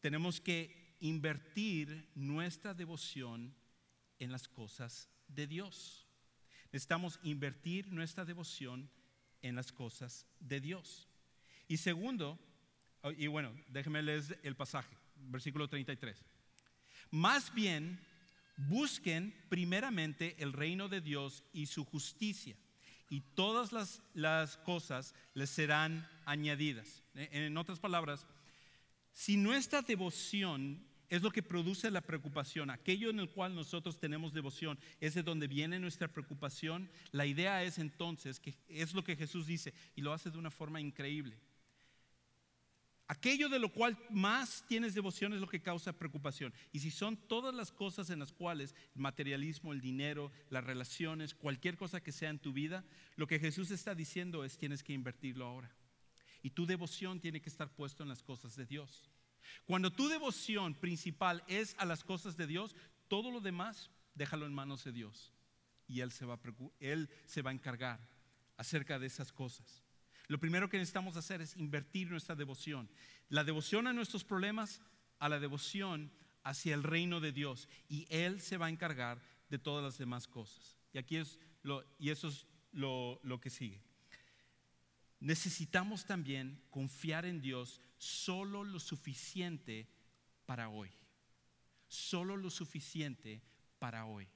tenemos 0.00 0.40
que 0.40 0.96
invertir 1.00 2.10
nuestra 2.14 2.74
devoción 2.74 3.54
en 4.18 4.32
las 4.32 4.48
cosas 4.48 5.08
de 5.28 5.46
Dios. 5.46 6.09
Necesitamos 6.72 7.18
invertir 7.22 7.88
nuestra 7.88 8.24
devoción 8.24 8.88
en 9.42 9.56
las 9.56 9.72
cosas 9.72 10.26
de 10.38 10.60
Dios. 10.60 11.08
Y 11.68 11.76
segundo, 11.76 12.38
y 13.16 13.26
bueno, 13.26 13.52
déjenme 13.68 14.02
leer 14.02 14.38
el 14.42 14.56
pasaje, 14.56 14.96
versículo 15.16 15.68
33. 15.68 16.22
Más 17.10 17.52
bien, 17.54 17.98
busquen 18.56 19.34
primeramente 19.48 20.36
el 20.38 20.52
reino 20.52 20.88
de 20.88 21.00
Dios 21.00 21.44
y 21.52 21.66
su 21.66 21.84
justicia, 21.84 22.56
y 23.08 23.20
todas 23.20 23.72
las, 23.72 24.02
las 24.14 24.56
cosas 24.58 25.14
les 25.34 25.50
serán 25.50 26.08
añadidas. 26.24 27.02
En 27.14 27.56
otras 27.56 27.80
palabras, 27.80 28.26
si 29.12 29.36
nuestra 29.36 29.82
devoción 29.82 30.86
es 31.10 31.22
lo 31.22 31.32
que 31.32 31.42
produce 31.42 31.90
la 31.90 32.00
preocupación. 32.00 32.70
Aquello 32.70 33.10
en 33.10 33.18
el 33.18 33.28
cual 33.28 33.54
nosotros 33.54 33.98
tenemos 33.98 34.32
devoción 34.32 34.78
es 35.00 35.14
de 35.14 35.24
donde 35.24 35.48
viene 35.48 35.80
nuestra 35.80 36.08
preocupación. 36.08 36.88
La 37.10 37.26
idea 37.26 37.64
es 37.64 37.78
entonces 37.78 38.38
que 38.38 38.54
es 38.68 38.94
lo 38.94 39.02
que 39.02 39.16
Jesús 39.16 39.46
dice 39.46 39.74
y 39.96 40.02
lo 40.02 40.12
hace 40.12 40.30
de 40.30 40.38
una 40.38 40.52
forma 40.52 40.80
increíble. 40.80 41.36
Aquello 43.08 43.48
de 43.48 43.58
lo 43.58 43.72
cual 43.72 43.98
más 44.08 44.64
tienes 44.68 44.94
devoción 44.94 45.32
es 45.32 45.40
lo 45.40 45.48
que 45.48 45.60
causa 45.60 45.92
preocupación. 45.92 46.54
Y 46.70 46.78
si 46.78 46.92
son 46.92 47.16
todas 47.16 47.52
las 47.52 47.72
cosas 47.72 48.08
en 48.10 48.20
las 48.20 48.30
cuales 48.30 48.72
el 48.94 49.00
materialismo, 49.00 49.72
el 49.72 49.80
dinero, 49.80 50.30
las 50.48 50.62
relaciones, 50.62 51.34
cualquier 51.34 51.76
cosa 51.76 52.00
que 52.00 52.12
sea 52.12 52.30
en 52.30 52.38
tu 52.38 52.52
vida, 52.52 52.84
lo 53.16 53.26
que 53.26 53.40
Jesús 53.40 53.72
está 53.72 53.96
diciendo 53.96 54.44
es 54.44 54.56
tienes 54.56 54.84
que 54.84 54.92
invertirlo 54.92 55.44
ahora. 55.44 55.74
Y 56.40 56.50
tu 56.50 56.66
devoción 56.66 57.18
tiene 57.18 57.40
que 57.40 57.48
estar 57.48 57.68
puesto 57.74 58.04
en 58.04 58.08
las 58.08 58.22
cosas 58.22 58.54
de 58.54 58.64
Dios. 58.64 59.09
Cuando 59.64 59.92
tu 59.92 60.08
devoción 60.08 60.74
principal 60.74 61.42
es 61.46 61.74
a 61.78 61.84
las 61.84 62.04
cosas 62.04 62.36
de 62.36 62.46
Dios, 62.46 62.74
todo 63.08 63.30
lo 63.30 63.40
demás 63.40 63.90
déjalo 64.14 64.46
en 64.46 64.54
manos 64.54 64.84
de 64.84 64.92
Dios. 64.92 65.32
Y 65.86 66.00
Él 66.00 66.12
se 66.12 66.24
va 66.24 66.34
a, 66.34 66.40
él 66.78 67.10
se 67.26 67.42
va 67.42 67.50
a 67.50 67.54
encargar 67.54 68.00
acerca 68.56 68.98
de 68.98 69.06
esas 69.06 69.32
cosas. 69.32 69.84
Lo 70.28 70.38
primero 70.38 70.68
que 70.68 70.78
necesitamos 70.78 71.16
hacer 71.16 71.40
es 71.40 71.56
invertir 71.56 72.10
nuestra 72.10 72.36
devoción. 72.36 72.88
La 73.28 73.42
devoción 73.42 73.88
a 73.88 73.92
nuestros 73.92 74.22
problemas, 74.22 74.80
a 75.18 75.28
la 75.28 75.40
devoción 75.40 76.12
hacia 76.44 76.74
el 76.74 76.84
reino 76.84 77.20
de 77.20 77.32
Dios. 77.32 77.68
Y 77.88 78.06
Él 78.10 78.40
se 78.40 78.56
va 78.56 78.66
a 78.66 78.70
encargar 78.70 79.20
de 79.48 79.58
todas 79.58 79.82
las 79.82 79.98
demás 79.98 80.28
cosas. 80.28 80.78
Y 80.92 80.98
aquí 80.98 81.16
es 81.16 81.38
y 81.98 82.10
eso 82.10 82.28
es 82.28 82.46
lo, 82.72 83.20
lo 83.22 83.40
que 83.40 83.50
sigue. 83.50 83.82
Necesitamos 85.20 86.06
también 86.06 86.62
confiar 86.70 87.26
en 87.26 87.40
Dios 87.42 87.80
solo 87.98 88.64
lo 88.64 88.80
suficiente 88.80 89.86
para 90.46 90.70
hoy. 90.70 90.90
Solo 91.88 92.36
lo 92.36 92.48
suficiente 92.50 93.42
para 93.78 94.06
hoy. 94.06 94.26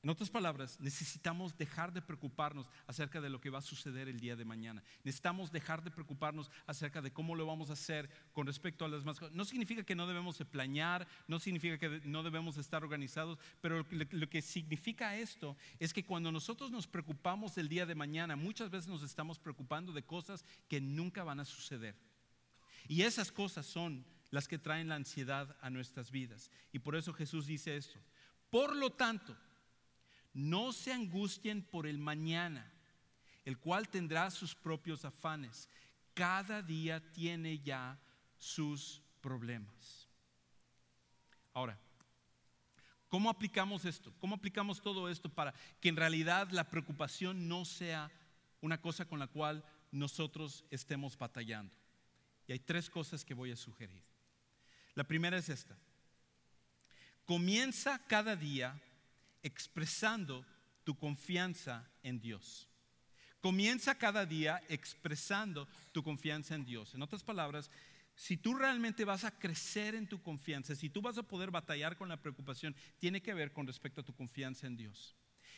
En 0.00 0.10
otras 0.10 0.30
palabras, 0.30 0.78
necesitamos 0.78 1.58
dejar 1.58 1.92
de 1.92 2.00
preocuparnos 2.00 2.70
acerca 2.86 3.20
de 3.20 3.30
lo 3.30 3.40
que 3.40 3.50
va 3.50 3.58
a 3.58 3.62
suceder 3.62 4.08
el 4.08 4.20
día 4.20 4.36
de 4.36 4.44
mañana. 4.44 4.84
Necesitamos 5.02 5.50
dejar 5.50 5.82
de 5.82 5.90
preocuparnos 5.90 6.52
acerca 6.68 7.02
de 7.02 7.12
cómo 7.12 7.34
lo 7.34 7.46
vamos 7.46 7.70
a 7.70 7.72
hacer 7.72 8.08
con 8.32 8.46
respecto 8.46 8.84
a 8.84 8.88
las 8.88 9.00
demás 9.00 9.18
cosas. 9.18 9.34
No 9.34 9.44
significa 9.44 9.82
que 9.82 9.96
no 9.96 10.06
debemos 10.06 10.38
de 10.38 10.44
planear, 10.44 11.08
no 11.26 11.40
significa 11.40 11.78
que 11.78 12.00
no 12.04 12.22
debemos 12.22 12.58
estar 12.58 12.84
organizados, 12.84 13.40
pero 13.60 13.84
lo 13.90 14.30
que 14.30 14.40
significa 14.40 15.16
esto 15.16 15.56
es 15.80 15.92
que 15.92 16.04
cuando 16.04 16.30
nosotros 16.30 16.70
nos 16.70 16.86
preocupamos 16.86 17.56
del 17.56 17.68
día 17.68 17.84
de 17.84 17.96
mañana, 17.96 18.36
muchas 18.36 18.70
veces 18.70 18.88
nos 18.88 19.02
estamos 19.02 19.40
preocupando 19.40 19.92
de 19.92 20.04
cosas 20.04 20.44
que 20.68 20.80
nunca 20.80 21.24
van 21.24 21.40
a 21.40 21.44
suceder. 21.44 21.96
Y 22.86 23.02
esas 23.02 23.32
cosas 23.32 23.66
son 23.66 24.04
las 24.30 24.46
que 24.46 24.58
traen 24.58 24.88
la 24.88 24.94
ansiedad 24.94 25.56
a 25.60 25.70
nuestras 25.70 26.12
vidas. 26.12 26.52
Y 26.72 26.78
por 26.78 26.94
eso 26.94 27.12
Jesús 27.12 27.46
dice 27.46 27.76
esto. 27.76 27.98
Por 28.48 28.76
lo 28.76 28.90
tanto, 28.90 29.36
no 30.38 30.72
se 30.72 30.92
angustien 30.92 31.62
por 31.62 31.84
el 31.84 31.98
mañana, 31.98 32.72
el 33.44 33.58
cual 33.58 33.88
tendrá 33.88 34.30
sus 34.30 34.54
propios 34.54 35.04
afanes. 35.04 35.68
Cada 36.14 36.62
día 36.62 37.00
tiene 37.12 37.58
ya 37.58 37.98
sus 38.38 39.02
problemas. 39.20 40.06
Ahora, 41.52 41.76
¿cómo 43.08 43.28
aplicamos 43.28 43.84
esto? 43.84 44.14
¿Cómo 44.20 44.36
aplicamos 44.36 44.80
todo 44.80 45.08
esto 45.08 45.28
para 45.28 45.52
que 45.80 45.88
en 45.88 45.96
realidad 45.96 46.48
la 46.52 46.70
preocupación 46.70 47.48
no 47.48 47.64
sea 47.64 48.08
una 48.60 48.80
cosa 48.80 49.06
con 49.06 49.18
la 49.18 49.26
cual 49.26 49.64
nosotros 49.90 50.64
estemos 50.70 51.18
batallando? 51.18 51.74
Y 52.46 52.52
hay 52.52 52.60
tres 52.60 52.88
cosas 52.88 53.24
que 53.24 53.34
voy 53.34 53.50
a 53.50 53.56
sugerir. 53.56 54.04
La 54.94 55.02
primera 55.02 55.36
es 55.36 55.48
esta. 55.48 55.76
Comienza 57.24 58.00
cada 58.06 58.36
día 58.36 58.80
expresando 59.48 60.44
tu 60.84 60.96
confianza 60.96 61.90
en 62.02 62.20
Dios. 62.20 62.68
Comienza 63.40 63.96
cada 63.96 64.26
día 64.26 64.62
expresando 64.68 65.68
tu 65.92 66.02
confianza 66.02 66.54
en 66.54 66.64
Dios. 66.64 66.94
En 66.94 67.02
otras 67.02 67.22
palabras, 67.22 67.70
si 68.14 68.36
tú 68.36 68.54
realmente 68.54 69.04
vas 69.04 69.24
a 69.24 69.38
crecer 69.38 69.94
en 69.94 70.08
tu 70.08 70.20
confianza, 70.20 70.74
si 70.74 70.90
tú 70.90 71.00
vas 71.00 71.18
a 71.18 71.22
poder 71.22 71.50
batallar 71.50 71.96
con 71.96 72.08
la 72.08 72.20
preocupación, 72.20 72.74
tiene 72.98 73.22
que 73.22 73.34
ver 73.34 73.52
con 73.52 73.66
respecto 73.66 74.00
a 74.00 74.04
tu 74.04 74.14
confianza 74.14 74.66
en 74.66 74.76
Dios. 74.76 75.16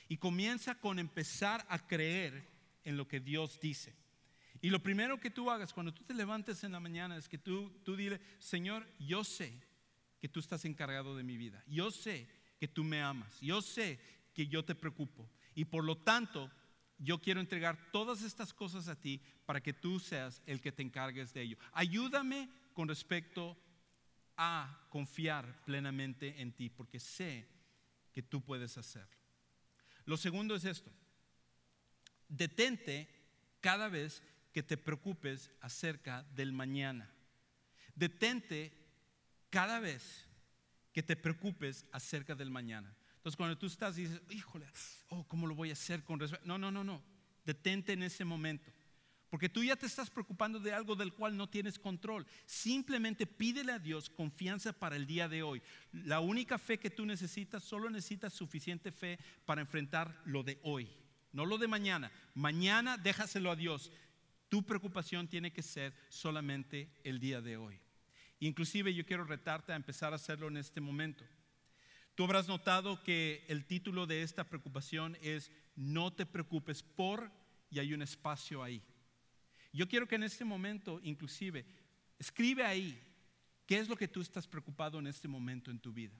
Y 0.08 0.18
comienza 0.18 0.74
con 0.74 0.98
empezar 0.98 1.64
a 1.68 1.78
creer 1.78 2.46
en 2.84 2.96
lo 2.96 3.08
que 3.08 3.20
Dios 3.20 3.58
dice. 3.60 3.94
Y 4.60 4.68
lo 4.68 4.82
primero 4.82 5.18
que 5.18 5.30
tú 5.30 5.50
hagas 5.50 5.72
cuando 5.72 5.94
tú 5.94 6.04
te 6.04 6.12
levantes 6.12 6.62
en 6.64 6.72
la 6.72 6.80
mañana 6.80 7.16
es 7.16 7.28
que 7.28 7.38
tú, 7.38 7.70
tú 7.82 7.96
dile, 7.96 8.20
Señor, 8.38 8.86
yo 8.98 9.24
sé 9.24 9.58
que 10.20 10.28
tú 10.28 10.38
estás 10.38 10.66
encargado 10.66 11.16
de 11.16 11.22
mi 11.22 11.38
vida. 11.38 11.64
Yo 11.66 11.90
sé 11.90 12.28
que 12.60 12.68
tú 12.68 12.84
me 12.84 13.00
amas. 13.00 13.40
Yo 13.40 13.62
sé 13.62 13.98
que 14.34 14.46
yo 14.46 14.62
te 14.62 14.74
preocupo. 14.74 15.28
Y 15.54 15.64
por 15.64 15.82
lo 15.82 15.96
tanto, 15.96 16.50
yo 16.98 17.18
quiero 17.20 17.40
entregar 17.40 17.90
todas 17.90 18.22
estas 18.22 18.52
cosas 18.52 18.86
a 18.86 19.00
ti 19.00 19.22
para 19.46 19.62
que 19.62 19.72
tú 19.72 19.98
seas 19.98 20.42
el 20.44 20.60
que 20.60 20.70
te 20.70 20.82
encargues 20.82 21.32
de 21.32 21.40
ello. 21.40 21.56
Ayúdame 21.72 22.50
con 22.74 22.86
respecto 22.86 23.56
a 24.36 24.86
confiar 24.90 25.64
plenamente 25.64 26.40
en 26.42 26.52
ti, 26.52 26.68
porque 26.68 27.00
sé 27.00 27.48
que 28.12 28.22
tú 28.22 28.42
puedes 28.42 28.76
hacerlo. 28.76 29.16
Lo 30.04 30.18
segundo 30.18 30.54
es 30.54 30.66
esto. 30.66 30.92
Detente 32.28 33.08
cada 33.60 33.88
vez 33.88 34.22
que 34.52 34.62
te 34.62 34.76
preocupes 34.76 35.50
acerca 35.60 36.24
del 36.34 36.52
mañana. 36.52 37.10
Detente 37.94 38.72
cada 39.48 39.80
vez 39.80 40.29
que 40.92 41.02
te 41.02 41.16
preocupes 41.16 41.86
acerca 41.92 42.34
del 42.34 42.50
mañana. 42.50 42.94
Entonces, 43.16 43.36
cuando 43.36 43.58
tú 43.58 43.66
estás 43.66 43.98
y 43.98 44.02
dices, 44.02 44.22
híjole, 44.30 44.66
oh, 45.08 45.26
¿cómo 45.28 45.46
lo 45.46 45.54
voy 45.54 45.70
a 45.70 45.74
hacer 45.74 46.02
con 46.04 46.18
respecto? 46.18 46.46
No, 46.46 46.58
no, 46.58 46.70
no, 46.70 46.82
no. 46.82 47.02
Detente 47.44 47.92
en 47.92 48.02
ese 48.02 48.24
momento. 48.24 48.70
Porque 49.30 49.48
tú 49.48 49.62
ya 49.62 49.76
te 49.76 49.86
estás 49.86 50.10
preocupando 50.10 50.58
de 50.58 50.72
algo 50.72 50.96
del 50.96 51.12
cual 51.12 51.36
no 51.36 51.48
tienes 51.48 51.78
control. 51.78 52.26
Simplemente 52.46 53.26
pídele 53.26 53.72
a 53.72 53.78
Dios 53.78 54.10
confianza 54.10 54.72
para 54.72 54.96
el 54.96 55.06
día 55.06 55.28
de 55.28 55.44
hoy. 55.44 55.62
La 55.92 56.18
única 56.18 56.58
fe 56.58 56.78
que 56.78 56.90
tú 56.90 57.06
necesitas, 57.06 57.62
solo 57.62 57.88
necesitas 57.88 58.32
suficiente 58.32 58.90
fe 58.90 59.18
para 59.44 59.60
enfrentar 59.60 60.20
lo 60.24 60.42
de 60.42 60.58
hoy, 60.62 60.90
no 61.32 61.46
lo 61.46 61.58
de 61.58 61.68
mañana. 61.68 62.10
Mañana 62.34 62.96
déjaselo 62.96 63.52
a 63.52 63.56
Dios. 63.56 63.92
Tu 64.48 64.64
preocupación 64.64 65.28
tiene 65.28 65.52
que 65.52 65.62
ser 65.62 65.94
solamente 66.08 66.90
el 67.04 67.20
día 67.20 67.40
de 67.40 67.56
hoy. 67.56 67.78
Inclusive 68.40 68.94
yo 68.94 69.04
quiero 69.04 69.24
retarte 69.24 69.72
a 69.72 69.76
empezar 69.76 70.12
a 70.12 70.16
hacerlo 70.16 70.48
en 70.48 70.56
este 70.56 70.80
momento. 70.80 71.24
Tú 72.14 72.24
habrás 72.24 72.48
notado 72.48 73.02
que 73.02 73.44
el 73.48 73.66
título 73.66 74.06
de 74.06 74.22
esta 74.22 74.48
preocupación 74.48 75.16
es 75.20 75.52
No 75.76 76.12
te 76.12 76.26
preocupes 76.26 76.82
por 76.82 77.30
y 77.70 77.78
hay 77.78 77.94
un 77.94 78.02
espacio 78.02 78.62
ahí. 78.62 78.82
Yo 79.72 79.88
quiero 79.88 80.08
que 80.08 80.16
en 80.16 80.24
este 80.24 80.44
momento, 80.44 81.00
inclusive, 81.02 81.64
escribe 82.18 82.64
ahí 82.64 83.00
qué 83.66 83.78
es 83.78 83.88
lo 83.88 83.96
que 83.96 84.08
tú 84.08 84.20
estás 84.20 84.48
preocupado 84.48 84.98
en 84.98 85.06
este 85.06 85.28
momento 85.28 85.70
en 85.70 85.78
tu 85.78 85.92
vida. 85.92 86.18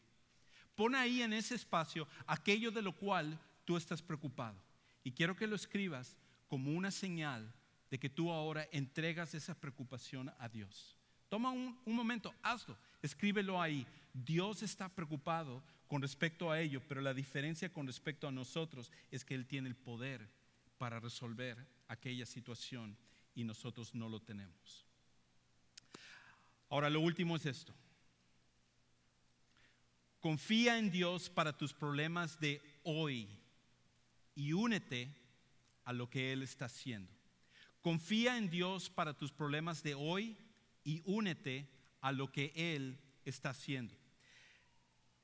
Pon 0.74 0.94
ahí 0.94 1.22
en 1.22 1.32
ese 1.32 1.54
espacio 1.54 2.06
aquello 2.26 2.70
de 2.70 2.82
lo 2.82 2.94
cual 2.96 3.40
tú 3.64 3.76
estás 3.76 4.00
preocupado. 4.00 4.62
Y 5.02 5.12
quiero 5.12 5.34
que 5.34 5.46
lo 5.46 5.56
escribas 5.56 6.16
como 6.46 6.72
una 6.72 6.90
señal 6.90 7.52
de 7.90 7.98
que 7.98 8.08
tú 8.08 8.30
ahora 8.30 8.68
entregas 8.72 9.34
esa 9.34 9.58
preocupación 9.58 10.32
a 10.38 10.48
Dios. 10.48 10.99
Toma 11.30 11.50
un, 11.50 11.80
un 11.86 11.96
momento, 11.96 12.34
hazlo, 12.42 12.76
escríbelo 13.00 13.62
ahí. 13.62 13.86
Dios 14.12 14.62
está 14.62 14.90
preocupado 14.90 15.62
con 15.86 16.02
respecto 16.02 16.50
a 16.50 16.60
ello, 16.60 16.82
pero 16.86 17.00
la 17.00 17.14
diferencia 17.14 17.72
con 17.72 17.86
respecto 17.86 18.28
a 18.28 18.32
nosotros 18.32 18.92
es 19.10 19.24
que 19.24 19.34
Él 19.34 19.46
tiene 19.46 19.68
el 19.68 19.76
poder 19.76 20.28
para 20.76 21.00
resolver 21.00 21.56
aquella 21.88 22.26
situación 22.26 22.96
y 23.34 23.44
nosotros 23.44 23.94
no 23.94 24.08
lo 24.08 24.20
tenemos. 24.20 24.84
Ahora, 26.68 26.90
lo 26.90 27.00
último 27.00 27.36
es 27.36 27.46
esto. 27.46 27.74
Confía 30.20 30.78
en 30.78 30.90
Dios 30.90 31.30
para 31.30 31.56
tus 31.56 31.72
problemas 31.72 32.38
de 32.40 32.60
hoy 32.82 33.28
y 34.34 34.52
únete 34.52 35.14
a 35.84 35.92
lo 35.92 36.10
que 36.10 36.32
Él 36.32 36.42
está 36.42 36.66
haciendo. 36.66 37.12
Confía 37.80 38.36
en 38.36 38.50
Dios 38.50 38.90
para 38.90 39.16
tus 39.16 39.32
problemas 39.32 39.82
de 39.82 39.94
hoy 39.94 40.36
y 40.90 41.02
únete 41.04 41.68
a 42.00 42.10
lo 42.10 42.32
que 42.32 42.52
Él 42.56 42.98
está 43.24 43.50
haciendo. 43.50 43.94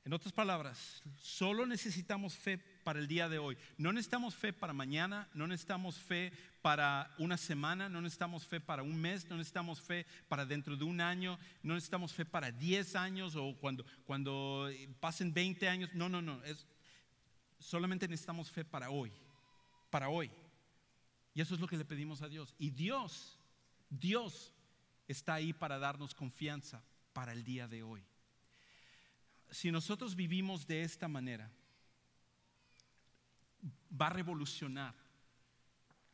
En 0.05 0.13
otras 0.13 0.31
palabras, 0.31 1.03
solo 1.17 1.65
necesitamos 1.65 2.37
fe 2.37 2.57
para 2.57 2.99
el 2.99 3.09
día 3.09 3.27
de 3.27 3.37
hoy. 3.37 3.57
No 3.77 3.91
necesitamos 3.91 4.33
fe 4.33 4.53
para 4.53 4.71
mañana, 4.71 5.27
no 5.33 5.45
necesitamos 5.45 5.97
fe 5.97 6.31
para 6.61 7.13
una 7.17 7.35
semana, 7.35 7.89
no 7.89 7.99
necesitamos 7.99 8.45
fe 8.45 8.61
para 8.61 8.81
un 8.83 8.95
mes, 8.95 9.29
no 9.29 9.35
necesitamos 9.35 9.81
fe 9.81 10.05
para 10.29 10.45
dentro 10.45 10.77
de 10.77 10.85
un 10.85 11.01
año, 11.01 11.37
no 11.61 11.73
necesitamos 11.73 12.13
fe 12.13 12.23
para 12.23 12.49
10 12.49 12.95
años 12.95 13.35
o 13.35 13.57
cuando, 13.59 13.85
cuando 14.05 14.69
pasen 15.01 15.33
20 15.33 15.67
años. 15.67 15.89
No, 15.93 16.07
no, 16.07 16.21
no. 16.21 16.41
Es, 16.45 16.65
solamente 17.59 18.07
necesitamos 18.07 18.49
fe 18.49 18.63
para 18.63 18.89
hoy, 18.89 19.11
para 19.89 20.07
hoy. 20.07 20.31
Y 21.33 21.41
eso 21.41 21.55
es 21.55 21.59
lo 21.59 21.67
que 21.67 21.75
le 21.75 21.83
pedimos 21.83 22.21
a 22.21 22.29
Dios. 22.29 22.55
Y 22.57 22.69
Dios, 22.69 23.37
Dios 23.89 24.53
está 25.07 25.35
ahí 25.35 25.53
para 25.53 25.79
darnos 25.79 26.13
confianza 26.13 26.83
para 27.13 27.31
el 27.33 27.43
día 27.43 27.67
de 27.67 27.83
hoy 27.83 28.05
si 29.51 29.71
nosotros 29.71 30.15
vivimos 30.15 30.67
de 30.67 30.83
esta 30.83 31.07
manera, 31.07 31.51
va 33.89 34.07
a 34.07 34.11
revolucionar 34.11 34.95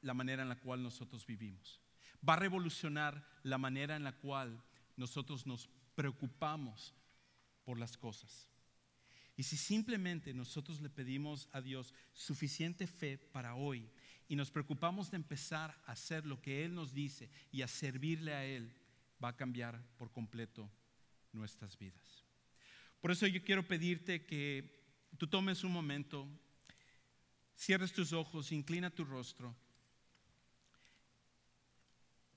la 0.02 0.14
manera 0.14 0.44
en 0.44 0.50
la 0.50 0.60
cual 0.60 0.84
nosotros 0.84 1.26
vivimos. 1.26 1.80
Va 2.28 2.34
a 2.34 2.38
revolucionar 2.38 3.26
la 3.44 3.58
manera 3.58 3.96
en 3.96 4.04
la 4.04 4.14
cual 4.14 4.64
nosotros 4.96 5.46
nos 5.46 5.70
preocupamos 5.96 6.94
por 7.64 7.80
las 7.80 7.98
cosas. 7.98 8.48
Y 9.36 9.44
si 9.44 9.58
simplemente 9.58 10.34
nosotros 10.34 10.80
le 10.80 10.89
pedimos 10.89 11.50
a 11.54 11.62
Dios 11.62 11.94
suficiente 12.14 12.86
fe 12.86 13.18
para 13.18 13.56
hoy 13.56 13.89
y 14.28 14.36
nos 14.36 14.52
preocupamos 14.52 15.10
de 15.10 15.18
empezar 15.18 15.82
a 15.88 15.94
hacer 15.94 16.26
lo 16.26 16.39
que 16.39 16.64
Él 16.64 16.76
nos 16.76 16.94
dice 16.94 17.32
y 17.52 17.64
a 17.64 17.68
servirle 17.68 18.34
a 18.34 18.46
Él, 18.46 18.76
va 19.24 19.30
a 19.30 19.36
cambiar 19.36 19.82
por 19.98 20.12
completo 20.12 20.70
nuestras 21.32 21.78
vidas. 21.78 22.24
Por 23.00 23.12
eso 23.12 23.28
yo 23.28 23.44
quiero 23.44 23.68
pedirte 23.68 24.26
que 24.26 24.84
tú 25.18 25.28
tomes 25.28 25.64
un 25.64 25.72
momento, 25.72 26.28
cierres 27.56 27.94
tus 27.94 28.14
ojos, 28.14 28.52
inclina 28.52 28.90
tu 28.90 29.04
rostro. 29.06 29.56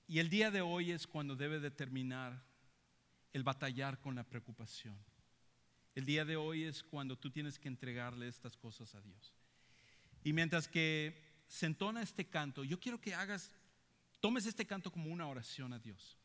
Y 0.07 0.19
el 0.19 0.29
día 0.29 0.51
de 0.51 0.61
hoy 0.61 0.91
es 0.91 1.05
cuando 1.05 1.35
debe 1.35 1.59
determinar 1.59 2.41
el 3.33 3.43
batallar 3.43 3.99
con 3.99 4.15
la 4.15 4.23
preocupación. 4.23 4.97
El 5.95 6.05
día 6.05 6.25
de 6.25 6.35
hoy 6.35 6.63
es 6.63 6.83
cuando 6.83 7.17
tú 7.17 7.29
tienes 7.29 7.59
que 7.59 7.67
entregarle 7.67 8.27
estas 8.27 8.55
cosas 8.55 8.93
a 8.95 9.01
Dios. 9.01 9.33
Y 10.23 10.31
mientras 10.31 10.67
que 10.67 11.43
se 11.47 11.65
entona 11.65 12.01
este 12.01 12.25
canto, 12.25 12.63
yo 12.63 12.79
quiero 12.79 12.99
que 12.99 13.13
hagas, 13.13 13.51
tomes 14.19 14.45
este 14.45 14.65
canto 14.65 14.91
como 14.91 15.11
una 15.11 15.27
oración 15.27 15.73
a 15.73 15.79
Dios. 15.79 16.16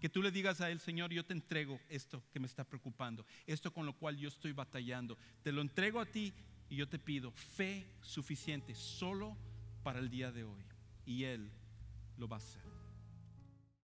Que 0.00 0.08
tú 0.08 0.22
le 0.22 0.30
digas 0.30 0.60
a 0.60 0.70
Él, 0.70 0.80
Señor, 0.80 1.12
yo 1.12 1.24
te 1.24 1.32
entrego 1.32 1.80
esto 1.88 2.22
que 2.32 2.40
me 2.40 2.46
está 2.46 2.64
preocupando, 2.64 3.24
esto 3.46 3.72
con 3.72 3.86
lo 3.86 3.94
cual 3.94 4.16
yo 4.16 4.28
estoy 4.28 4.52
batallando. 4.52 5.16
Te 5.42 5.52
lo 5.52 5.60
entrego 5.60 6.00
a 6.00 6.06
ti 6.06 6.32
y 6.68 6.76
yo 6.76 6.88
te 6.88 6.98
pido 6.98 7.30
fe 7.30 7.86
suficiente 8.00 8.74
solo 8.74 9.36
para 9.82 9.98
el 9.98 10.10
día 10.10 10.32
de 10.32 10.44
hoy. 10.44 10.64
Y 11.06 11.24
Él 11.24 11.50
lo 12.16 12.28
va 12.28 12.36
a 12.36 12.38
hacer. 12.38 12.63